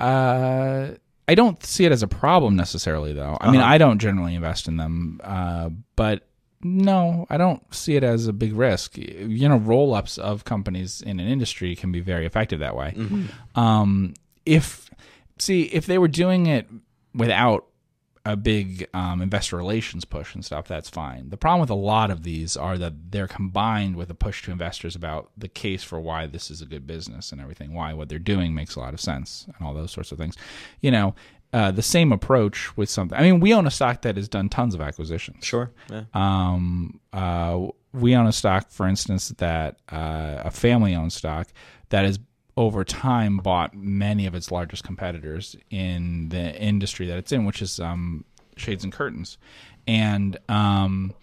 uh, 0.00 0.88
I 1.28 1.34
don't 1.34 1.62
see 1.64 1.84
it 1.84 1.92
as 1.92 2.02
a 2.02 2.08
problem 2.08 2.56
necessarily, 2.56 3.12
though. 3.12 3.38
I 3.40 3.50
mean, 3.50 3.60
Uh-huh. 3.60 3.70
I 3.70 3.78
don't 3.78 3.98
generally 4.00 4.34
invest 4.34 4.66
in 4.68 4.76
them, 4.76 5.20
uh, 5.22 5.70
but 5.96 6.26
no, 6.64 7.26
I 7.30 7.36
don't 7.38 7.62
see 7.74 7.96
it 7.96 8.04
as 8.04 8.26
a 8.26 8.32
big 8.32 8.54
risk. 8.54 8.96
You 8.98 9.48
know, 9.48 9.56
roll 9.56 9.94
ups 9.94 10.18
of 10.18 10.44
companies 10.44 11.00
in 11.00 11.20
an 11.20 11.26
industry 11.28 11.74
can 11.76 11.90
be 11.92 12.00
very 12.00 12.26
effective 12.26 12.60
that 12.60 12.76
way. 12.76 12.94
Um, 13.54 14.14
if 14.46 14.90
see 15.42 15.62
if 15.64 15.86
they 15.86 15.98
were 15.98 16.08
doing 16.08 16.46
it 16.46 16.68
without 17.14 17.66
a 18.24 18.36
big 18.36 18.88
um, 18.94 19.20
investor 19.20 19.56
relations 19.56 20.04
push 20.04 20.34
and 20.34 20.44
stuff, 20.44 20.68
that's 20.68 20.88
fine. 20.88 21.28
The 21.30 21.36
problem 21.36 21.60
with 21.60 21.70
a 21.70 21.74
lot 21.74 22.10
of 22.10 22.22
these 22.22 22.56
are 22.56 22.78
that 22.78 23.10
they're 23.10 23.26
combined 23.26 23.96
with 23.96 24.10
a 24.10 24.14
push 24.14 24.42
to 24.44 24.52
investors 24.52 24.94
about 24.94 25.30
the 25.36 25.48
case 25.48 25.82
for 25.82 26.00
why 26.00 26.26
this 26.26 26.50
is 26.50 26.62
a 26.62 26.66
good 26.66 26.86
business 26.86 27.32
and 27.32 27.40
everything, 27.40 27.74
why 27.74 27.92
what 27.94 28.08
they're 28.08 28.20
doing 28.20 28.54
makes 28.54 28.76
a 28.76 28.80
lot 28.80 28.94
of 28.94 29.00
sense 29.00 29.46
and 29.48 29.66
all 29.66 29.74
those 29.74 29.90
sorts 29.90 30.12
of 30.12 30.18
things. 30.18 30.36
You 30.80 30.92
know, 30.92 31.14
uh, 31.52 31.72
the 31.72 31.82
same 31.82 32.12
approach 32.12 32.76
with 32.76 32.88
something. 32.88 33.18
I 33.18 33.22
mean, 33.22 33.40
we 33.40 33.52
own 33.52 33.66
a 33.66 33.70
stock 33.70 34.02
that 34.02 34.16
has 34.16 34.28
done 34.28 34.48
tons 34.48 34.74
of 34.74 34.80
acquisitions. 34.80 35.44
Sure. 35.44 35.72
Yeah. 35.90 36.04
Um, 36.14 37.00
uh, 37.12 37.66
we 37.92 38.14
own 38.14 38.26
a 38.26 38.32
stock, 38.32 38.70
for 38.70 38.86
instance, 38.86 39.28
that 39.38 39.80
uh, 39.90 40.42
a 40.44 40.50
family 40.50 40.94
owned 40.94 41.12
stock 41.12 41.48
that 41.90 42.04
has 42.04 42.18
over 42.56 42.84
time 42.84 43.38
bought 43.38 43.74
many 43.74 44.26
of 44.26 44.34
its 44.34 44.50
largest 44.50 44.84
competitors 44.84 45.56
in 45.70 46.28
the 46.28 46.54
industry 46.60 47.06
that 47.06 47.18
it's 47.18 47.32
in, 47.32 47.44
which 47.44 47.62
is 47.62 47.80
um, 47.80 48.24
shades 48.56 48.84
and 48.84 48.92
curtains. 48.92 49.38
And 49.86 50.36
um, 50.48 51.14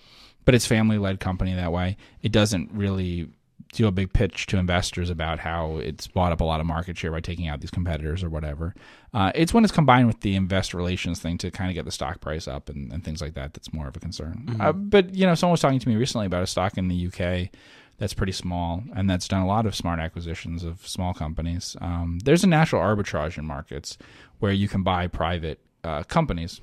but 0.46 0.56
it's 0.56 0.66
family 0.66 0.98
led 0.98 1.20
company 1.20 1.54
that 1.54 1.72
way. 1.72 1.98
It 2.22 2.32
doesn't 2.32 2.72
really 2.74 3.30
do 3.74 3.86
a 3.86 3.92
big 3.92 4.12
pitch 4.12 4.48
to 4.48 4.58
investors 4.58 5.12
about 5.12 5.38
how 5.38 5.78
it's 5.78 6.08
bought 6.08 6.32
up 6.32 6.42
a 6.42 6.44
lot 6.44 6.60
of 6.60 6.66
market 6.66 6.98
share 6.98 7.12
by 7.12 7.20
taking 7.20 7.48
out 7.48 7.62
these 7.62 7.70
competitors 7.70 8.24
or 8.24 8.30
whatever. 8.30 8.74
Uh, 9.14 9.32
it's 9.36 9.54
when 9.54 9.64
it's 9.64 9.72
combined 9.72 10.08
with 10.08 10.22
the 10.22 10.36
investor 10.36 10.76
relations 10.76 11.20
thing 11.20 11.38
to 11.38 11.52
kind 11.52 11.70
of 11.70 11.76
get 11.76 11.86
the 11.86 11.92
stock 11.92 12.20
price 12.20 12.48
up 12.48 12.68
and, 12.70 12.92
and 12.92 13.04
things 13.04 13.22
like 13.22 13.36
that 13.36 13.54
that's 13.54 13.72
more 13.72 13.88
of 13.88 13.96
a 13.96 14.00
concern. 14.00 14.58
Uh, 14.60 14.72
but 14.72 15.14
you 15.14 15.26
know, 15.26 15.36
someone 15.36 15.52
was 15.52 15.62
talking 15.62 15.80
to 15.80 15.88
me 15.88 15.96
recently 15.96 16.26
about 16.26 16.42
a 16.42 16.48
stock 16.48 16.78
in 16.78 16.88
the 16.88 17.08
UK 17.08 17.50
that's 18.00 18.14
pretty 18.14 18.32
small 18.32 18.84
and 18.96 19.10
that's 19.10 19.28
done 19.28 19.42
a 19.42 19.48
lot 19.48 19.66
of 19.66 19.76
smart 19.76 20.00
acquisitions 20.00 20.64
of 20.64 20.88
small 20.88 21.14
companies. 21.14 21.78
Um, 21.80 22.20
there's 22.24 22.44
a 22.44 22.48
natural 22.48 22.82
arbitrage 22.82 23.38
in 23.38 23.46
markets 23.46 23.98
where 24.40 24.52
you 24.52 24.68
can 24.68 24.84
buy 24.84 25.08
private 25.08 25.60
uh, 25.84 26.04
companies 26.04 26.62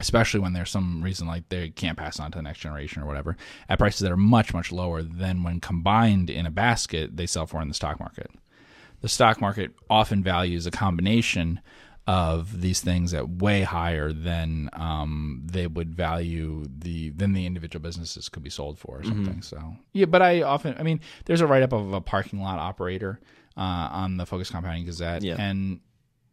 especially 0.00 0.40
when 0.40 0.52
there's 0.52 0.70
some 0.70 1.02
reason 1.02 1.26
like 1.26 1.48
they 1.48 1.70
can't 1.70 1.96
pass 1.96 2.18
on 2.18 2.30
to 2.32 2.38
the 2.38 2.42
next 2.42 2.60
generation 2.60 3.02
or 3.02 3.06
whatever, 3.06 3.36
at 3.68 3.78
prices 3.78 4.00
that 4.00 4.10
are 4.10 4.16
much, 4.16 4.52
much 4.52 4.72
lower 4.72 5.02
than 5.02 5.42
when 5.42 5.60
combined 5.60 6.28
in 6.28 6.46
a 6.46 6.50
basket 6.50 7.16
they 7.16 7.26
sell 7.26 7.46
for 7.46 7.62
in 7.62 7.68
the 7.68 7.74
stock 7.74 8.00
market. 8.00 8.30
The 9.02 9.08
stock 9.08 9.40
market 9.40 9.72
often 9.88 10.22
values 10.22 10.66
a 10.66 10.70
combination 10.70 11.60
of 12.06 12.60
these 12.60 12.80
things 12.82 13.14
at 13.14 13.26
way 13.28 13.62
higher 13.62 14.12
than 14.12 14.68
um, 14.74 15.42
they 15.50 15.66
would 15.66 15.94
value 15.94 16.66
the 16.78 17.10
than 17.10 17.32
the 17.32 17.46
individual 17.46 17.82
businesses 17.82 18.28
could 18.28 18.42
be 18.42 18.50
sold 18.50 18.78
for 18.78 18.98
or 19.00 19.04
something. 19.04 19.40
So 19.40 19.76
yeah, 19.94 20.04
but 20.04 20.20
I 20.20 20.42
often 20.42 20.74
I 20.78 20.82
mean 20.82 21.00
there's 21.24 21.40
a 21.40 21.46
write 21.46 21.62
up 21.62 21.72
of 21.72 21.92
a 21.94 22.00
parking 22.02 22.40
lot 22.40 22.58
operator 22.58 23.20
uh, 23.56 23.88
on 23.92 24.16
the 24.18 24.26
Focus 24.26 24.50
Compounding 24.50 24.84
Gazette, 24.84 25.22
Yeah. 25.22 25.36
and 25.38 25.80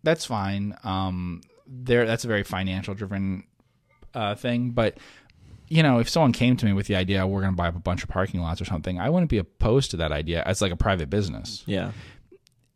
that's 0.04 0.26
fine. 0.26 0.76
Um, 0.84 1.42
there 1.68 2.06
that's 2.06 2.26
a 2.26 2.28
very 2.28 2.44
financial 2.44 2.94
driven 2.94 3.46
uh, 4.14 4.36
thing, 4.36 4.72
but 4.72 4.98
you 5.70 5.84
know, 5.84 6.00
if 6.00 6.10
someone 6.10 6.34
came 6.34 6.58
to 6.58 6.66
me 6.66 6.74
with 6.74 6.88
the 6.88 6.98
idea 6.98 7.26
we're 7.26 7.40
going 7.40 7.54
to 7.54 7.56
buy 7.56 7.70
up 7.70 7.78
a 7.78 7.80
bunch 7.80 8.04
of 8.04 8.10
parking 8.10 8.42
lots 8.42 8.60
or 8.60 8.66
something, 8.66 9.00
I 9.00 9.10
wouldn't 9.10 9.30
be 9.30 9.38
opposed 9.38 9.92
to 9.92 9.98
that 9.98 10.12
idea 10.12 10.44
as 10.46 10.62
like 10.62 10.74
a 10.74 10.76
private 10.76 11.10
business. 11.10 11.64
Yeah. 11.66 11.92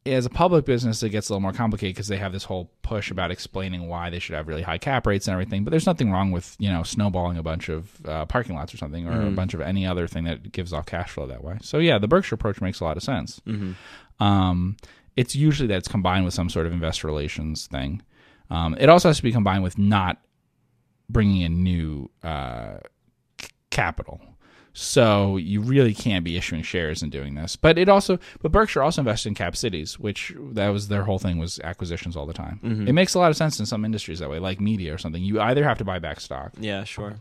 As 0.08 0.26
a 0.26 0.30
public 0.30 0.66
business, 0.66 1.02
it 1.02 1.10
gets 1.10 1.30
a 1.30 1.34
little 1.34 1.42
more 1.42 1.52
complicated 1.52 1.96
because 1.96 2.08
they 2.08 2.18
have 2.18 2.32
this 2.32 2.44
whole 2.44 2.70
push 2.84 3.10
about 3.10 3.32
explaining 3.32 3.88
why 3.88 4.12
they 4.12 4.20
should 4.20 4.36
have 4.36 4.48
really 4.48 4.62
high 4.62 4.78
cap 4.78 5.08
rates 5.08 5.28
and 5.28 5.34
everything. 5.34 5.64
But 5.64 5.72
there's 5.72 5.88
nothing 5.88 6.12
wrong 6.12 6.32
with 6.32 6.56
you 6.60 6.70
know 6.70 6.84
snowballing 6.84 7.38
a 7.38 7.44
bunch 7.44 7.70
of 7.70 8.06
uh, 8.06 8.26
parking 8.26 8.56
lots 8.56 8.72
or 8.74 8.78
something, 8.78 9.08
or 9.08 9.14
a 9.28 9.32
bunch 9.32 9.56
of 9.56 9.62
any 9.62 9.88
other 9.88 10.06
thing 10.08 10.26
that 10.26 10.52
gives 10.52 10.74
off 10.74 10.86
cash 10.86 11.10
flow 11.10 11.26
that 11.26 11.44
way. 11.44 11.58
So 11.62 11.80
yeah, 11.80 11.98
the 11.98 12.08
Berkshire 12.08 12.36
approach 12.36 12.62
makes 12.62 12.80
a 12.82 12.84
lot 12.84 12.98
of 12.98 13.04
sense. 13.04 13.42
Um, 14.20 14.78
it's 15.16 15.36
usually 15.36 15.68
that 15.70 15.78
it's 15.78 15.88
combined 15.88 16.24
with 16.26 16.34
some 16.36 16.50
sort 16.50 16.68
of 16.68 16.74
investor 16.74 17.08
relations 17.08 17.66
thing. 17.68 18.02
Um, 18.52 18.76
it 18.80 18.90
also 18.90 19.10
has 19.10 19.18
to 19.18 19.24
be 19.24 19.32
combined 19.32 19.64
with 19.64 19.78
not 19.80 20.22
bringing 21.10 21.42
in 21.42 21.64
new 21.64 22.12
uh, 22.24 22.78
c- 23.42 23.48
capital. 23.72 24.22
So 24.78 25.38
you 25.38 25.62
really 25.62 25.94
can't 25.94 26.26
be 26.26 26.36
issuing 26.36 26.62
shares 26.62 27.02
and 27.02 27.10
doing 27.10 27.36
this. 27.36 27.56
But 27.56 27.78
it 27.78 27.88
also, 27.88 28.20
but 28.42 28.52
Berkshire 28.52 28.84
also 28.84 29.02
invested 29.02 29.30
in 29.30 29.36
Cap 29.36 29.56
Cities, 29.56 29.98
which 29.98 30.34
that 30.38 30.68
was 30.68 30.90
their 30.90 31.04
whole 31.04 31.18
thing 31.18 31.38
was 31.38 31.60
acquisitions 31.64 32.18
all 32.18 32.26
the 32.26 32.34
time. 32.34 32.60
It 32.88 32.92
makes 32.92 33.14
a 33.14 33.20
lot 33.20 33.32
of 33.32 33.38
sense 33.38 33.58
in 33.60 33.66
some 33.66 33.86
industries 33.86 34.20
that 34.20 34.30
way, 34.30 34.38
like 34.40 34.60
media 34.60 34.94
or 34.94 34.98
something. 34.98 35.24
You 35.24 35.40
either 35.40 35.64
have 35.64 35.78
to 35.78 35.86
buy 35.86 36.00
back 36.00 36.20
stock, 36.20 36.52
Yeah. 36.60 36.84
Sure. 36.84 37.16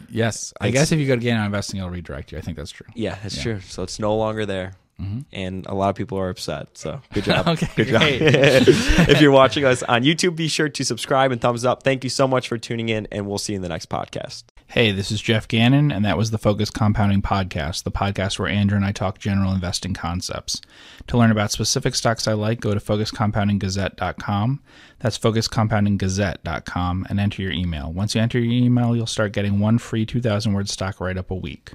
Yes, 0.09 0.53
I 0.61 0.69
It's- 0.69 0.81
guess 0.83 0.93
if 0.93 1.01
you 1.01 1.07
go 1.07 1.17
to 1.17 1.21
Gain 1.21 1.37
on 1.37 1.47
Investing, 1.47 1.79
it'll 1.79 1.91
redirect 1.91 2.31
you. 2.33 2.39
I 2.39 2.41
think 2.41 2.57
that's 2.57 2.71
true. 2.71 2.87
Yeah, 2.95 3.17
that's 3.23 3.37
Yeah. 3.39 3.43
true. 3.43 3.61
So 3.61 3.83
it's 3.83 3.99
no 3.99 4.17
longer 4.17 4.47
there. 4.47 4.75
Mm-hmm. 5.01 5.21
And 5.33 5.67
a 5.67 5.75
lot 5.75 5.91
of 5.91 5.97
people 5.97 6.19
are 6.19 6.31
upset. 6.31 6.69
So 6.77 7.01
good 7.13 7.25
job. 7.25 7.49
Okay, 7.49 7.69
good 7.77 7.89
job. 7.89 8.03
if 8.07 9.21
you're 9.21 9.31
watching 9.31 9.65
us 9.65 9.83
on 9.83 10.03
YouTube, 10.03 10.37
be 10.37 10.49
sure 10.49 10.69
to 10.69 10.85
subscribe 10.85 11.33
and 11.33 11.41
thumbs 11.41 11.65
up. 11.65 11.83
Thank 11.83 12.05
you 12.05 12.11
so 12.11 12.27
much 12.27 12.49
for 12.49 12.59
tuning 12.59 12.89
in, 12.89 13.07
and 13.13 13.27
we'll 13.27 13.39
see 13.39 13.53
you 13.53 13.57
in 13.57 13.63
the 13.63 13.69
next 13.69 13.89
podcast. 13.89 14.45
Hey, 14.69 14.91
this 14.91 15.13
is 15.13 15.23
Geoff 15.23 15.47
Gannon, 15.47 15.93
and 15.93 16.05
that 16.05 16.19
was 16.19 16.33
the 16.33 16.39
Focus 16.39 16.71
Compounding 16.71 17.23
Podcast, 17.23 17.85
the 17.85 17.93
podcast 17.93 18.39
where 18.39 18.49
Andrew 18.49 18.77
and 18.77 18.85
I 18.85 18.91
talk 18.91 19.19
general 19.19 19.53
investing 19.53 19.95
concepts. 19.95 20.61
To 21.07 21.17
learn 21.17 21.31
about 21.31 21.53
specific 21.53 21.95
stocks 21.95 22.27
I 22.27 22.33
like, 22.33 22.61
go 22.61 22.75
to 22.75 22.81
focuscompoundinggazette.com. 22.81 24.61
That's 24.99 25.19
focuscompoundinggazette.com 25.19 27.07
and 27.09 27.21
enter 27.21 27.43
your 27.43 27.53
email. 27.53 27.93
Once 27.93 28.17
you 28.17 28.21
enter 28.21 28.41
your 28.41 28.53
email, 28.53 28.97
you'll 28.97 29.07
start 29.07 29.33
getting 29.33 29.61
one 29.61 29.79
free 29.79 30.05
2,000 30.05 30.53
word 30.53 30.69
stock 30.69 31.01
write 31.01 31.17
up 31.17 31.31
a 31.31 31.35
week. 31.35 31.73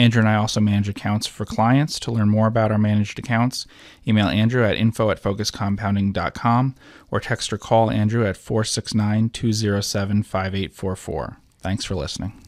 Andrew 0.00 0.20
and 0.20 0.28
I 0.28 0.36
also 0.36 0.60
manage 0.60 0.88
accounts 0.88 1.26
for 1.26 1.44
clients. 1.44 2.00
To 2.00 2.10
learn 2.10 2.30
more 2.30 2.46
about 2.46 2.72
our 2.72 2.78
managed 2.78 3.18
accounts, 3.18 3.66
email 4.08 4.28
Andrew 4.28 4.64
at 4.64 4.76
info 4.76 5.10
at 5.10 5.22
focuscompounding.com 5.22 6.74
or 7.10 7.20
text 7.20 7.52
or 7.52 7.58
call 7.58 7.90
Andrew 7.90 8.26
at 8.26 8.38
469 8.38 9.28
207 9.28 10.22
5844. 10.22 11.36
Thanks 11.60 11.84
for 11.84 11.94
listening. 11.94 12.40